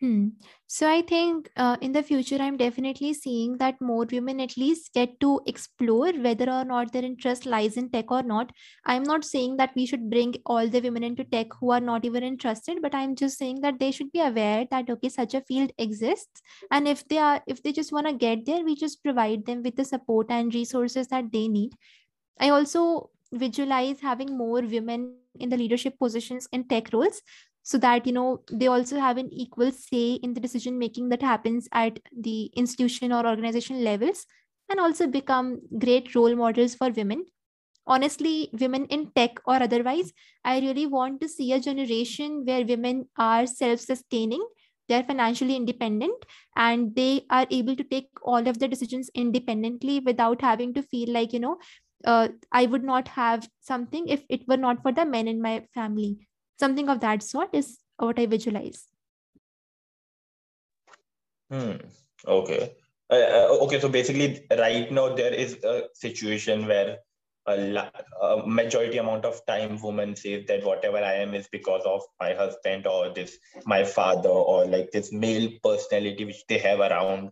Hmm. 0.02 0.28
So 0.68 0.90
I 0.90 1.04
think 1.04 1.50
uh, 1.56 1.78
in 1.80 1.94
the 1.94 2.04
future, 2.04 2.36
I'm 2.36 2.58
definitely 2.58 3.14
seeing 3.14 3.58
that 3.60 3.80
more 3.80 4.06
women 4.12 4.42
at 4.42 4.58
least 4.58 4.94
get 4.94 5.18
to 5.22 5.40
explore 5.46 6.12
whether 6.12 6.50
or 6.50 6.66
not 6.66 6.92
their 6.92 7.06
interest 7.06 7.46
lies 7.46 7.78
in 7.78 7.90
tech 7.90 8.12
or 8.12 8.22
not. 8.22 8.52
I'm 8.86 9.04
not 9.04 9.24
saying 9.24 9.56
that 9.58 9.72
we 9.74 9.86
should 9.86 10.10
bring 10.10 10.36
all 10.46 10.68
the 10.68 10.82
women 10.82 11.04
into 11.04 11.24
tech 11.24 11.48
who 11.62 11.72
are 11.72 11.80
not 11.80 12.04
even 12.04 12.24
interested, 12.24 12.82
but 12.82 12.94
I'm 12.94 13.16
just 13.16 13.38
saying 13.38 13.62
that 13.62 13.80
they 13.80 13.92
should 13.92 14.12
be 14.12 14.20
aware 14.20 14.66
that 14.70 14.90
okay, 14.90 15.08
such 15.08 15.34
a 15.34 15.42
field 15.42 15.72
exists, 15.78 16.42
and 16.72 16.90
if 16.90 17.08
they 17.08 17.18
are, 17.18 17.42
if 17.48 17.64
they 17.64 17.72
just 17.72 17.94
want 17.94 18.08
to 18.08 18.14
get 18.14 18.46
there, 18.46 18.66
we 18.66 18.76
just 18.76 19.02
provide 19.02 19.46
them 19.46 19.64
with 19.64 19.78
the 19.78 19.86
support 19.86 20.28
and 20.30 20.54
resources 20.54 21.08
that 21.08 21.32
they 21.32 21.48
need. 21.48 21.72
I 22.40 22.50
also 22.50 23.10
visualize 23.32 24.00
having 24.00 24.38
more 24.38 24.62
women 24.62 25.16
in 25.40 25.50
the 25.50 25.58
leadership 25.58 25.98
positions 26.00 26.48
in 26.52 26.68
tech 26.68 26.92
roles 26.94 27.22
so 27.64 27.78
that 27.80 28.06
you 28.06 28.14
know 28.14 28.44
they 28.52 28.68
also 28.68 29.00
have 29.00 29.18
an 29.18 29.30
equal 29.34 29.72
say 29.72 30.14
in 30.14 30.34
the 30.34 30.40
decision 30.40 30.78
making 30.78 31.10
that 31.10 31.22
happens 31.22 31.68
at 31.72 32.00
the 32.18 32.46
institution 32.56 33.12
or 33.12 33.26
organization 33.26 33.84
levels 33.84 34.26
and 34.70 34.80
also 34.80 35.08
become 35.08 35.60
great 35.80 36.14
role 36.16 36.36
models 36.36 36.76
for 36.76 36.90
women. 36.90 37.26
Honestly 37.88 38.50
women 38.60 38.86
in 38.86 39.12
tech 39.16 39.40
or 39.46 39.62
otherwise 39.62 40.12
i 40.44 40.60
really 40.60 40.88
want 40.88 41.22
to 41.22 41.30
see 41.30 41.54
a 41.54 41.60
generation 41.60 42.44
where 42.44 42.66
women 42.66 43.08
are 43.16 43.46
self 43.46 43.80
sustaining 43.80 44.44
they're 44.88 45.04
financially 45.04 45.56
independent 45.56 46.26
and 46.56 46.96
they 46.96 47.26
are 47.30 47.46
able 47.52 47.76
to 47.76 47.84
take 47.84 48.10
all 48.24 48.48
of 48.48 48.58
the 48.58 48.68
decisions 48.68 49.10
independently 49.14 50.00
without 50.00 50.42
having 50.42 50.74
to 50.74 50.82
feel 50.82 51.12
like 51.12 51.32
you 51.32 51.40
know 51.40 51.58
uh, 52.06 52.28
i 52.52 52.66
would 52.66 52.84
not 52.84 53.08
have 53.08 53.48
something 53.62 54.08
if 54.08 54.24
it 54.30 54.48
were 54.48 54.58
not 54.58 54.82
for 54.82 54.92
the 54.92 55.06
men 55.06 55.28
in 55.28 55.42
my 55.42 55.66
family. 55.74 56.28
Something 56.60 56.90
of 56.90 57.02
that 57.02 57.24
sort 57.24 57.54
is 57.54 57.78
what 57.98 58.20
i 58.20 58.26
visualize. 58.26 58.88
Hmm. 61.52 61.74
Okay. 62.26 62.72
Uh, 63.12 63.16
uh, 63.16 63.58
okay 63.62 63.80
so 63.80 63.88
basically 63.88 64.48
right 64.58 64.92
now 64.92 65.14
there 65.14 65.34
is 65.34 65.64
a 65.64 65.84
situation 65.94 66.66
where 66.66 66.98
a, 67.46 67.56
la- 67.56 67.92
a, 68.20 68.48
majority 68.48 68.98
amount 68.98 69.26
of 69.26 69.46
time 69.46 69.80
women 69.80 70.16
say 70.16 70.44
that 70.44 70.64
whatever 70.64 70.98
i 70.98 71.14
am 71.14 71.36
is 71.36 71.48
because 71.52 71.84
of 71.86 72.02
my 72.20 72.34
husband 72.34 72.88
or 72.88 73.10
this 73.10 73.38
my 73.68 73.84
father 73.84 74.30
or 74.30 74.66
like 74.66 74.90
this 74.90 75.12
male 75.14 75.52
personality 75.64 76.26
which 76.26 76.44
they 76.50 76.58
have 76.58 76.80
around 76.80 77.30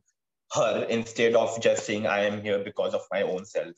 her 0.52 0.86
instead 0.90 1.34
of 1.34 1.60
just 1.60 1.88
saying 1.88 2.06
i 2.06 2.20
am 2.20 2.44
here 2.44 2.60
because 2.64 2.94
of 2.94 3.02
my 3.12 3.24
own 3.24 3.44
self 3.44 3.74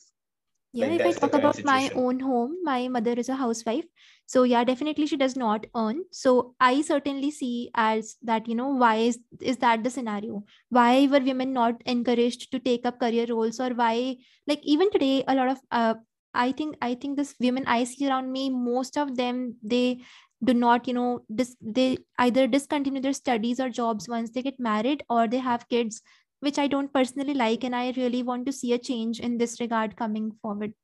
yeah 0.78 0.86
like 0.88 1.00
if 1.00 1.06
i 1.06 1.12
talk 1.12 1.34
about 1.38 1.62
my 1.64 1.90
own 1.94 2.20
home 2.20 2.56
my 2.64 2.88
mother 2.88 3.12
is 3.12 3.28
a 3.28 3.36
housewife. 3.36 3.84
So 4.28 4.42
yeah 4.42 4.64
definitely 4.64 5.06
she 5.06 5.16
does 5.16 5.36
not 5.36 5.66
earn. 5.76 6.02
So 6.12 6.54
i 6.60 6.82
certainly 6.82 7.30
see 7.30 7.70
as 7.74 8.16
that 8.22 8.48
you 8.48 8.54
know 8.54 8.68
why 8.68 8.96
is 8.96 9.18
is 9.40 9.58
that 9.58 9.84
the 9.84 9.90
scenario? 9.90 10.44
Why 10.70 11.06
were 11.06 11.20
women 11.20 11.52
not 11.52 11.80
encouraged 11.86 12.50
to 12.52 12.58
take 12.58 12.84
up 12.86 12.98
career 13.00 13.26
roles 13.30 13.60
or 13.60 13.70
why 13.70 14.16
like 14.46 14.60
even 14.64 14.90
today 14.90 15.24
a 15.28 15.34
lot 15.34 15.48
of 15.48 15.60
uh, 15.70 15.94
i 16.34 16.50
think 16.52 16.76
i 16.82 16.94
think 16.94 17.16
this 17.16 17.34
women 17.40 17.64
i 17.66 17.82
see 17.84 18.08
around 18.08 18.32
me 18.32 18.50
most 18.50 18.98
of 18.98 19.16
them 19.16 19.56
they 19.62 20.02
do 20.44 20.52
not 20.54 20.86
you 20.86 20.94
know 20.94 21.24
dis- 21.34 21.56
they 21.60 21.96
either 22.18 22.46
discontinue 22.46 23.00
their 23.00 23.12
studies 23.12 23.58
or 23.60 23.68
jobs 23.70 24.08
once 24.08 24.30
they 24.32 24.42
get 24.42 24.58
married 24.60 25.02
or 25.08 25.26
they 25.28 25.38
have 25.38 25.68
kids 25.68 26.02
which 26.46 26.58
i 26.64 26.66
don't 26.74 26.92
personally 26.98 27.34
like 27.44 27.64
and 27.68 27.76
i 27.82 27.84
really 27.96 28.22
want 28.32 28.46
to 28.50 28.58
see 28.58 28.72
a 28.72 28.82
change 28.90 29.20
in 29.28 29.38
this 29.44 29.60
regard 29.60 29.96
coming 30.02 30.32
forward 30.42 30.74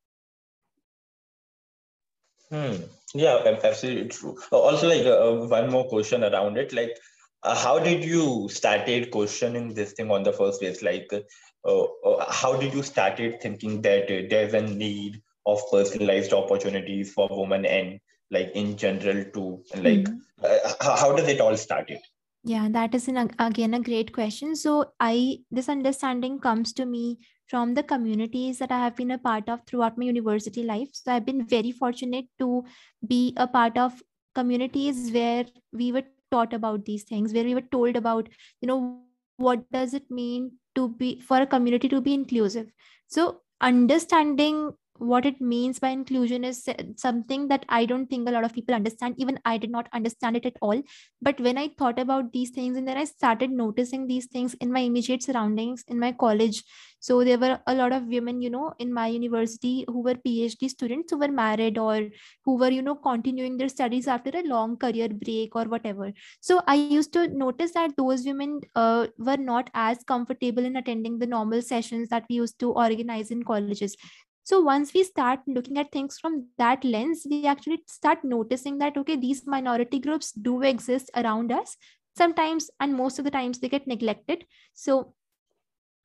Hmm. 2.53 2.75
Yeah, 3.15 3.43
absolutely 3.65 4.09
true. 4.09 4.37
Also, 4.51 4.87
like 4.87 5.07
uh, 5.07 5.47
one 5.49 5.71
more 5.71 5.89
question 5.89 6.23
around 6.23 6.59
it, 6.59 6.73
like 6.75 6.99
uh, 7.43 7.57
how 7.57 7.79
did 7.79 8.05
you 8.05 8.49
started 8.51 9.11
questioning 9.11 9.73
this 9.73 9.93
thing 9.93 10.11
on 10.11 10.23
the 10.23 10.33
first 10.33 10.61
place? 10.61 10.83
Like, 10.83 11.11
uh, 11.13 11.83
uh 11.83 12.31
how 12.31 12.55
did 12.57 12.75
you 12.75 12.83
started 12.83 13.41
thinking 13.41 13.81
that 13.83 14.05
uh, 14.05 14.27
there's 14.29 14.53
a 14.53 14.61
need 14.61 15.23
of 15.47 15.63
personalized 15.71 16.35
opportunities 16.35 17.13
for 17.13 17.29
women 17.31 17.65
and 17.65 18.01
like 18.31 18.51
in 18.55 18.77
general 18.77 19.25
too? 19.33 19.65
And 19.73 19.85
like, 19.85 20.05
mm-hmm. 20.05 20.99
how 21.01 21.17
does 21.17 21.29
it 21.29 21.41
all 21.41 21.57
started? 21.57 22.01
Yeah 22.45 22.69
that 22.71 22.95
is 22.95 23.09
an, 23.09 23.31
again 23.39 23.75
a 23.75 23.81
great 23.81 24.13
question. 24.13 24.57
So 24.57 24.93
i 25.01 25.39
this 25.51 25.69
understanding 25.69 26.39
comes 26.39 26.73
to 26.75 26.87
me 26.87 27.19
from 27.49 27.75
the 27.75 27.83
communities 27.83 28.59
that 28.59 28.73
i 28.73 28.79
have 28.79 28.97
been 28.97 29.11
a 29.13 29.19
part 29.19 29.49
of 29.49 29.61
throughout 29.67 29.99
my 29.99 30.07
university 30.07 30.63
life. 30.63 30.89
So 30.93 31.13
i've 31.13 31.27
been 31.27 31.47
very 31.47 31.73
fortunate 31.73 32.27
to 32.39 32.65
be 33.07 33.35
a 33.37 33.47
part 33.47 33.79
of 33.79 34.03
communities 34.35 35.11
where 35.13 35.45
we 35.73 35.93
were 35.93 36.05
taught 36.31 36.53
about 36.53 36.85
these 36.85 37.05
things 37.05 37.33
where 37.33 37.45
we 37.45 37.55
were 37.55 37.69
told 37.77 37.97
about 37.97 38.29
you 38.61 38.69
know 38.69 39.03
what 39.37 39.71
does 39.71 39.95
it 39.95 40.11
mean 40.11 40.53
to 40.75 40.89
be 40.89 41.21
for 41.21 41.39
a 41.43 41.47
community 41.47 41.89
to 41.89 42.01
be 42.01 42.15
inclusive. 42.15 42.71
So 43.09 43.41
understanding 43.61 44.73
what 45.03 45.27
it 45.27 45.41
means 45.41 45.81
by 45.81 45.89
inclusion 45.89 46.45
is 46.45 46.69
something 46.97 47.49
that 47.49 47.65
I 47.69 47.85
don't 47.87 48.07
think 48.07 48.29
a 48.29 48.33
lot 48.33 48.45
of 48.45 48.53
people 48.53 48.75
understand. 48.75 49.17
Even 49.19 49.39
I 49.45 49.59
did 49.59 49.71
not 49.71 49.89
understand 49.93 50.37
it 50.37 50.47
at 50.47 50.57
all. 50.63 50.81
But 51.21 51.41
when 51.41 51.59
I 51.59 51.71
thought 51.77 51.99
about 51.99 52.33
these 52.33 52.51
things 52.51 52.77
and 52.77 52.87
then 52.87 52.97
I 52.97 53.05
started 53.05 53.51
noticing 53.51 54.07
these 54.07 54.27
things 54.27 54.55
in 54.55 54.73
my 54.73 54.81
immediate 54.81 55.23
surroundings 55.23 55.85
in 55.89 55.99
my 55.99 56.13
college. 56.13 56.63
So 57.01 57.25
there 57.25 57.39
were 57.39 57.59
a 57.67 57.75
lot 57.75 57.93
of 57.93 58.07
women, 58.07 58.41
you 58.41 58.51
know, 58.51 58.75
in 58.79 58.93
my 58.93 59.09
university 59.09 59.85
who 59.89 60.03
were 60.03 60.15
PhD 60.15 60.71
students 60.71 61.11
who 61.11 61.19
were 61.19 61.33
married 61.33 61.79
or 61.79 62.09
who 62.45 62.57
were, 62.57 62.71
you 62.71 62.83
know, 62.83 62.95
continuing 62.95 63.57
their 63.57 63.69
studies 63.69 64.07
after 64.07 64.31
a 64.33 64.43
long 64.43 64.77
career 64.77 65.09
break 65.09 65.57
or 65.57 65.65
whatever. 65.65 66.13
So 66.41 66.63
I 66.69 66.77
used 66.77 67.13
to 67.15 67.27
notice 67.27 67.73
that 67.73 67.97
those 67.97 68.25
women 68.25 68.61
uh, 68.77 69.09
were 69.19 69.37
not 69.37 69.69
as 69.75 70.05
comfortable 70.05 70.65
in 70.65 70.77
attending 70.77 71.19
the 71.19 71.27
normal 71.27 71.61
sessions 71.61 72.09
that 72.11 72.25
we 72.31 72.37
used 72.37 72.61
to 72.61 72.71
organize 72.71 73.33
in 73.33 73.43
colleges 73.43 73.97
so 74.45 74.61
once 74.61 74.93
we 74.93 75.05
start 75.05 75.41
looking 75.47 75.79
at 75.79 75.93
things 75.93 76.19
from 76.19 76.47
that 76.59 76.85
lens 76.85 77.27
we 77.31 77.47
actually 77.47 77.83
start 77.87 78.25
noticing 78.25 78.79
that 78.79 78.97
okay 78.97 79.17
these 79.17 79.47
minority 79.47 79.99
groups 79.99 80.33
do 80.33 80.63
exist 80.63 81.11
around 81.15 81.53
us 81.53 81.77
sometimes 82.17 82.71
and 82.81 82.95
most 82.95 83.19
of 83.19 83.25
the 83.25 83.31
times 83.31 83.59
they 83.59 83.69
get 83.69 83.87
neglected. 83.87 84.45
So 84.75 85.15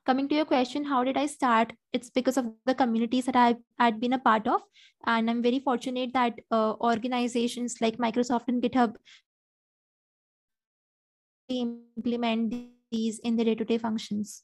coming 0.05 0.29
to 0.29 0.35
your 0.35 0.45
question 0.45 0.85
how 0.85 1.03
did 1.03 1.17
i 1.17 1.25
start? 1.25 1.73
It's 1.93 2.09
because 2.09 2.37
of 2.37 2.45
the 2.65 2.75
communities 2.75 3.25
that 3.25 3.35
i 3.35 3.55
had 3.79 3.99
been 3.99 4.13
a 4.13 4.19
part 4.19 4.47
of. 4.47 4.61
And 5.05 5.29
i'm 5.29 5.41
very 5.41 5.59
fortunate 5.59 6.13
that 6.13 6.33
uh, 6.51 6.73
organizations 6.75 7.77
like 7.81 7.97
microsoft 7.97 8.47
and 8.47 8.61
github 8.61 8.95
implement 11.49 12.53
these 12.91 13.19
in 13.19 13.37
the 13.37 13.43
day-to-day 13.43 13.77
functions 13.77 14.43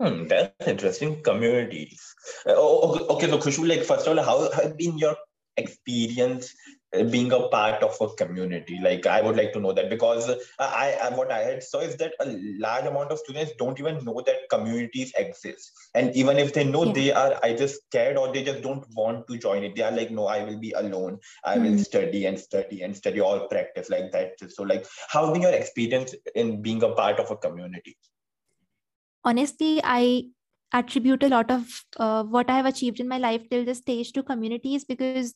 Hmm, 0.00 0.26
that's 0.28 0.66
interesting. 0.66 1.22
Communities. 1.22 2.14
Uh, 2.46 2.54
okay, 2.54 3.28
so 3.28 3.36
Khushboo, 3.36 3.68
like 3.68 3.84
first 3.84 4.06
of 4.06 4.16
all, 4.16 4.24
how 4.24 4.50
has 4.52 4.72
been 4.72 4.96
your 4.96 5.14
experience 5.58 6.54
uh, 6.96 7.04
being 7.04 7.30
a 7.32 7.48
part 7.48 7.82
of 7.82 7.94
a 8.00 8.08
community? 8.14 8.78
Like, 8.82 9.06
I 9.06 9.20
would 9.20 9.36
like 9.36 9.52
to 9.52 9.60
know 9.60 9.74
that 9.74 9.90
because 9.90 10.30
I, 10.58 10.96
I 11.02 11.14
what 11.14 11.30
I 11.30 11.40
had 11.40 11.62
saw 11.62 11.80
is 11.80 11.96
that 11.96 12.14
a 12.18 12.24
large 12.58 12.86
amount 12.86 13.10
of 13.10 13.18
students 13.18 13.52
don't 13.58 13.78
even 13.78 14.02
know 14.02 14.22
that 14.24 14.48
communities 14.48 15.12
exist, 15.18 15.70
and 15.94 16.16
even 16.16 16.38
if 16.38 16.54
they 16.54 16.64
know, 16.64 16.86
yeah. 16.86 16.92
they 16.94 17.12
are 17.12 17.38
either 17.44 17.68
scared 17.68 18.16
or 18.16 18.32
they 18.32 18.42
just 18.42 18.62
don't 18.62 18.86
want 18.96 19.28
to 19.28 19.36
join 19.36 19.64
it. 19.64 19.76
They 19.76 19.82
are 19.82 19.92
like, 19.92 20.10
no, 20.10 20.28
I 20.28 20.44
will 20.44 20.58
be 20.58 20.72
alone. 20.72 21.18
I 21.44 21.56
mm-hmm. 21.56 21.64
will 21.64 21.78
study 21.78 22.24
and 22.24 22.40
study 22.40 22.80
and 22.80 22.96
study 22.96 23.20
all 23.20 23.48
practice 23.48 23.90
like 23.90 24.12
that. 24.12 24.36
So, 24.48 24.62
like, 24.62 24.86
how 25.10 25.26
has 25.26 25.34
been 25.34 25.42
your 25.42 25.52
experience 25.52 26.14
in 26.34 26.62
being 26.62 26.82
a 26.82 26.88
part 26.92 27.20
of 27.20 27.30
a 27.30 27.36
community? 27.36 27.98
Honestly 29.24 29.80
i 29.84 30.24
attribute 30.72 31.22
a 31.22 31.28
lot 31.28 31.50
of 31.50 31.84
uh, 31.96 32.22
what 32.22 32.50
i 32.50 32.56
have 32.56 32.66
achieved 32.66 33.00
in 33.00 33.08
my 33.08 33.18
life 33.18 33.48
till 33.50 33.64
this 33.64 33.78
stage 33.78 34.12
to 34.12 34.22
communities 34.22 34.84
because 34.84 35.34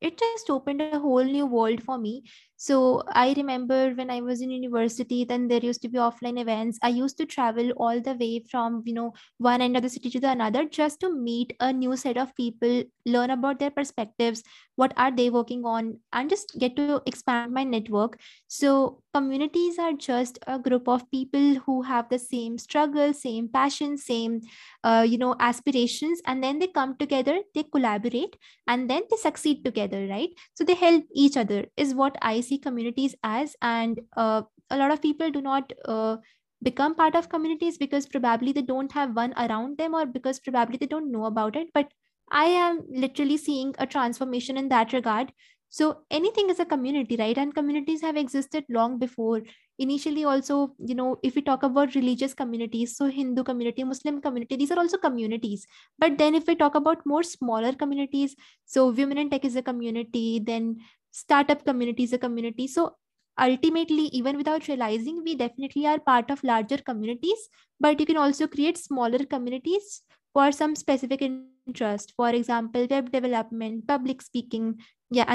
it 0.00 0.18
just 0.18 0.50
opened 0.50 0.82
a 0.82 0.98
whole 0.98 1.24
new 1.24 1.46
world 1.46 1.82
for 1.82 1.98
me 1.98 2.24
so 2.66 3.02
i 3.24 3.32
remember 3.36 3.80
when 4.00 4.10
i 4.16 4.20
was 4.20 4.40
in 4.40 4.50
university 4.50 5.24
then 5.24 5.48
there 5.48 5.64
used 5.68 5.82
to 5.82 5.88
be 5.88 5.98
offline 5.98 6.40
events. 6.40 6.78
I 6.82 6.88
used 6.88 7.18
to 7.18 7.26
travel 7.26 7.70
all 7.76 8.00
the 8.00 8.14
way 8.14 8.44
from 8.50 8.82
you 8.84 8.94
know 8.94 9.12
one 9.38 9.60
end 9.60 9.76
of 9.76 9.82
the 9.82 9.88
city 9.88 10.10
to 10.10 10.20
the 10.20 10.30
another 10.30 10.64
just 10.66 11.00
to 11.00 11.10
meet 11.14 11.54
a 11.60 11.72
new 11.72 11.96
set 11.96 12.16
of 12.16 12.34
people 12.36 12.84
learn 13.06 13.30
about 13.30 13.58
their 13.58 13.70
perspectives 13.70 14.42
what 14.76 14.92
are 14.96 15.10
they 15.14 15.28
working 15.30 15.64
on 15.64 15.98
and 16.12 16.30
just 16.30 16.56
get 16.58 16.76
to 16.76 17.02
expand 17.06 17.52
my 17.52 17.62
network. 17.62 18.18
So 18.48 19.02
communities 19.14 19.78
are 19.78 19.92
just 19.92 20.38
a 20.46 20.58
group 20.58 20.88
of 20.88 21.10
people 21.10 21.54
who 21.66 21.82
have 21.82 22.08
the 22.08 22.18
same 22.18 22.56
struggle 22.56 23.12
same 23.12 23.48
passion 23.48 23.98
same 23.98 24.40
uh, 24.84 25.04
you 25.06 25.18
know 25.18 25.36
aspirations 25.38 26.22
and 26.26 26.42
then 26.42 26.58
they 26.58 26.68
come 26.68 26.96
together 26.96 27.38
they 27.54 27.64
collaborate 27.64 28.36
and 28.66 28.88
then 28.88 29.02
they 29.10 29.16
succeed 29.16 29.64
together 29.64 30.06
right? 30.08 30.30
So 30.54 30.64
they 30.64 30.74
help 30.74 31.04
each 31.14 31.36
other 31.36 31.66
is 31.76 31.94
what 31.94 32.16
i 32.22 32.40
see 32.40 32.51
communities 32.58 33.14
as 33.22 33.56
and 33.62 34.00
uh, 34.16 34.42
a 34.70 34.76
lot 34.76 34.90
of 34.90 35.02
people 35.02 35.30
do 35.30 35.40
not 35.40 35.72
uh, 35.84 36.16
become 36.62 36.94
part 36.94 37.14
of 37.14 37.28
communities 37.28 37.78
because 37.78 38.06
probably 38.06 38.52
they 38.52 38.62
don't 38.62 38.92
have 38.92 39.16
one 39.16 39.34
around 39.36 39.78
them 39.78 39.94
or 39.94 40.06
because 40.06 40.38
probably 40.40 40.76
they 40.76 40.86
don't 40.86 41.10
know 41.10 41.24
about 41.26 41.56
it. 41.56 41.68
But 41.74 41.92
i 42.30 42.44
am 42.44 42.82
literally 42.90 43.36
seeing 43.36 43.74
a 43.78 43.86
transformation 43.86 44.56
in 44.56 44.68
that 44.68 44.92
regard. 44.92 45.32
So 45.68 46.02
anything 46.10 46.50
is 46.50 46.60
a 46.60 46.64
community 46.64 47.16
right? 47.16 47.36
And 47.36 47.54
communities 47.54 48.02
have 48.02 48.16
existed 48.16 48.64
long 48.68 48.98
before. 48.98 49.42
Initially 49.78 50.24
also 50.24 50.74
you 50.78 50.94
know 50.94 51.16
if 51.22 51.34
we 51.34 51.42
talk 51.42 51.62
about 51.62 51.94
religious 51.94 52.34
communities 52.34 52.96
so 52.96 53.06
hindu 53.06 53.42
community 53.42 53.84
muslim 53.84 54.20
community 54.20 54.56
these 54.56 54.70
are 54.70 54.78
also 54.78 54.98
communities. 54.98 55.66
But 55.98 56.18
then 56.18 56.34
if 56.34 56.46
we 56.46 56.54
talk 56.54 56.74
about 56.74 57.06
more 57.06 57.22
smaller 57.22 57.72
communities 57.72 58.36
so 58.64 58.90
women 58.90 59.18
in 59.18 59.30
tech 59.30 59.44
is 59.44 59.56
a 59.56 59.62
community 59.62 60.42
then 60.52 60.76
startup 61.12 61.64
community 61.64 62.02
is 62.02 62.12
a 62.12 62.18
community 62.18 62.66
so 62.66 62.96
ultimately 63.40 64.04
even 64.18 64.36
without 64.36 64.66
realizing 64.68 65.22
we 65.24 65.34
definitely 65.34 65.86
are 65.86 65.98
part 65.98 66.30
of 66.30 66.42
larger 66.44 66.78
communities 66.78 67.48
but 67.80 67.98
you 68.00 68.06
can 68.06 68.16
also 68.16 68.46
create 68.46 68.76
smaller 68.76 69.24
communities 69.24 70.02
for 70.34 70.50
some 70.52 70.74
specific 70.74 71.22
interest 71.22 72.12
for 72.16 72.30
example 72.30 72.86
web 72.90 73.10
development 73.12 73.86
public 73.86 74.20
speaking 74.20 74.78
yeah 75.10 75.34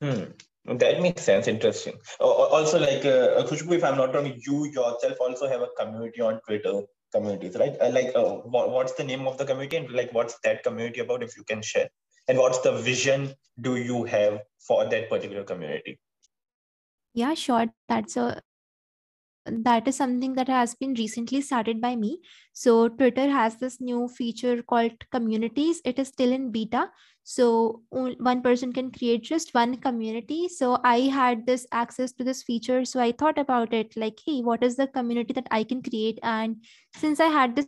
hmm. 0.00 0.24
That 0.66 1.02
makes 1.02 1.22
sense. 1.22 1.46
Interesting. 1.46 1.98
Also, 2.20 2.78
like 2.78 3.04
uh, 3.04 3.44
Khushboo, 3.44 3.74
if 3.74 3.84
I'm 3.84 3.98
not 3.98 4.14
wrong, 4.14 4.32
you 4.46 4.64
yourself 4.64 5.18
also 5.20 5.46
have 5.46 5.60
a 5.60 5.68
community 5.78 6.22
on 6.22 6.40
Twitter 6.46 6.80
communities, 7.12 7.56
right? 7.56 7.76
Uh, 7.80 7.90
like, 7.90 8.12
uh, 8.14 8.36
what, 8.54 8.70
what's 8.70 8.94
the 8.94 9.04
name 9.04 9.26
of 9.26 9.36
the 9.36 9.44
community 9.44 9.76
and 9.76 9.90
like 9.90 10.12
what's 10.14 10.38
that 10.42 10.62
community 10.62 11.00
about? 11.00 11.22
If 11.22 11.36
you 11.36 11.44
can 11.44 11.60
share, 11.60 11.88
and 12.28 12.38
what's 12.38 12.60
the 12.60 12.72
vision 12.72 13.34
do 13.60 13.76
you 13.76 14.04
have 14.04 14.40
for 14.58 14.88
that 14.88 15.08
particular 15.08 15.44
community? 15.44 15.98
Yeah, 17.12 17.34
sure. 17.34 17.66
That's 17.88 18.16
a 18.16 18.42
that 19.46 19.86
is 19.86 19.96
something 19.96 20.34
that 20.34 20.48
has 20.48 20.74
been 20.74 20.94
recently 20.94 21.40
started 21.42 21.80
by 21.80 21.96
me. 21.96 22.20
So 22.54 22.88
Twitter 22.88 23.28
has 23.30 23.56
this 23.56 23.78
new 23.80 24.08
feature 24.08 24.62
called 24.62 24.92
communities. 25.10 25.82
It 25.84 25.98
is 25.98 26.08
still 26.08 26.32
in 26.32 26.50
beta. 26.50 26.90
So 27.24 27.82
one 27.90 28.42
person 28.42 28.72
can 28.72 28.90
create 28.90 29.22
just 29.22 29.52
one 29.54 29.76
community. 29.76 30.48
So 30.48 30.78
I 30.82 31.00
had 31.00 31.46
this 31.46 31.66
access 31.72 32.12
to 32.12 32.24
this 32.24 32.42
feature. 32.42 32.84
So 32.84 33.00
I 33.00 33.12
thought 33.12 33.38
about 33.38 33.74
it 33.74 33.94
like, 33.96 34.18
hey, 34.24 34.40
what 34.40 34.62
is 34.62 34.76
the 34.76 34.86
community 34.86 35.34
that 35.34 35.48
I 35.50 35.64
can 35.64 35.82
create? 35.82 36.18
And 36.22 36.64
since 36.96 37.20
I 37.20 37.26
had 37.26 37.54
this 37.54 37.66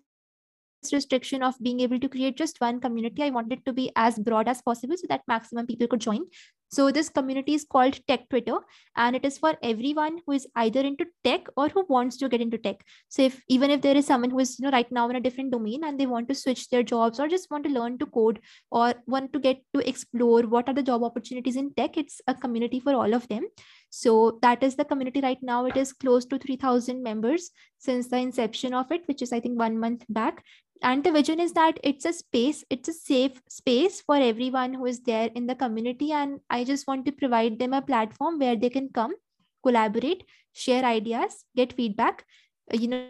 restriction 0.92 1.42
of 1.42 1.54
being 1.62 1.80
able 1.80 1.98
to 2.00 2.08
create 2.08 2.36
just 2.36 2.60
one 2.60 2.80
community, 2.80 3.22
I 3.22 3.30
wanted 3.30 3.64
to 3.66 3.72
be 3.72 3.92
as 3.96 4.18
broad 4.18 4.48
as 4.48 4.62
possible 4.62 4.96
so 4.96 5.06
that 5.08 5.22
maximum 5.28 5.66
people 5.66 5.86
could 5.86 6.00
join. 6.00 6.24
So 6.68 6.90
this 6.90 7.08
community 7.08 7.54
is 7.54 7.64
called 7.64 8.00
Tech 8.08 8.28
Twitter, 8.28 8.56
and 8.96 9.14
it 9.14 9.24
is 9.24 9.38
for 9.38 9.54
everyone 9.62 10.18
who 10.26 10.32
is 10.32 10.48
either 10.56 10.80
into 10.80 11.06
tech 11.22 11.46
or 11.56 11.68
who 11.68 11.84
wants 11.88 12.16
to 12.16 12.28
get 12.28 12.40
into 12.40 12.58
tech. 12.58 12.82
So 13.08 13.22
if 13.22 13.40
even 13.48 13.70
if 13.70 13.82
there 13.82 13.96
is 13.96 14.06
someone 14.06 14.30
who 14.30 14.40
is 14.40 14.58
you 14.58 14.64
know 14.64 14.72
right 14.72 14.90
now 14.90 15.08
in 15.08 15.16
a 15.16 15.20
different 15.20 15.52
domain 15.52 15.84
and 15.84 15.98
they 15.98 16.06
want 16.06 16.28
to 16.28 16.34
switch 16.34 16.68
their 16.68 16.82
jobs 16.82 17.20
or 17.20 17.28
just 17.28 17.50
want 17.52 17.64
to 17.64 17.70
learn 17.70 17.98
to 17.98 18.06
code 18.06 18.40
or 18.72 18.94
want 19.06 19.32
to 19.32 19.38
get 19.38 19.62
to 19.74 19.88
explore 19.88 20.42
what 20.42 20.68
are 20.68 20.74
the 20.74 20.82
job 20.82 21.04
opportunities 21.04 21.54
in 21.54 21.72
tech, 21.74 21.96
it's 21.96 22.20
a 22.26 22.34
community 22.34 22.80
for 22.80 22.94
all 22.94 23.14
of 23.14 23.28
them. 23.28 23.46
So 23.90 24.38
that 24.42 24.62
is 24.62 24.76
the 24.76 24.84
community 24.84 25.20
right 25.20 25.38
now. 25.42 25.66
It 25.66 25.76
is 25.76 25.92
close 25.92 26.26
to 26.26 26.38
3,000 26.38 27.02
members 27.02 27.50
since 27.78 28.08
the 28.08 28.18
inception 28.18 28.74
of 28.74 28.90
it, 28.90 29.02
which 29.06 29.22
is, 29.22 29.32
I 29.32 29.40
think, 29.40 29.58
one 29.58 29.78
month 29.78 30.04
back. 30.08 30.44
And 30.82 31.02
the 31.02 31.12
vision 31.12 31.40
is 31.40 31.52
that 31.52 31.78
it's 31.82 32.04
a 32.04 32.12
space, 32.12 32.64
it's 32.70 32.88
a 32.88 32.92
safe 32.92 33.40
space 33.48 34.00
for 34.02 34.16
everyone 34.16 34.74
who 34.74 34.86
is 34.86 35.00
there 35.00 35.30
in 35.34 35.46
the 35.46 35.54
community. 35.54 36.12
And 36.12 36.40
I 36.50 36.64
just 36.64 36.86
want 36.86 37.06
to 37.06 37.12
provide 37.12 37.58
them 37.58 37.72
a 37.72 37.82
platform 37.82 38.38
where 38.38 38.56
they 38.56 38.70
can 38.70 38.88
come, 38.90 39.14
collaborate, 39.62 40.24
share 40.52 40.84
ideas, 40.84 41.44
get 41.54 41.72
feedback, 41.72 42.24
uh, 42.72 42.76
you 42.76 42.88
know, 42.88 43.06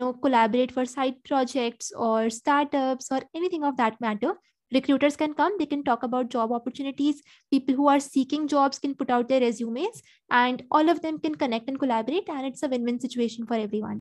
know, 0.00 0.12
collaborate 0.12 0.72
for 0.72 0.84
side 0.84 1.14
projects 1.24 1.92
or 1.96 2.28
startups 2.30 3.08
or 3.10 3.20
anything 3.34 3.64
of 3.64 3.76
that 3.76 4.00
matter. 4.00 4.34
Recruiters 4.72 5.16
can 5.16 5.32
come 5.32 5.52
they 5.58 5.66
can 5.66 5.84
talk 5.84 6.02
about 6.02 6.28
job 6.28 6.52
opportunities. 6.52 7.22
People 7.50 7.76
who 7.76 7.88
are 7.88 8.00
seeking 8.00 8.48
jobs 8.48 8.78
can 8.78 8.94
put 8.94 9.10
out 9.10 9.28
their 9.28 9.40
resumes 9.40 10.02
and 10.30 10.64
all 10.70 10.88
of 10.88 11.02
them 11.02 11.18
can 11.18 11.34
connect 11.34 11.68
and 11.68 11.78
collaborate 11.78 12.28
and 12.28 12.46
it's 12.46 12.62
a 12.62 12.68
win-win 12.68 13.00
situation 13.00 13.46
for 13.46 13.54
everyone 13.54 14.00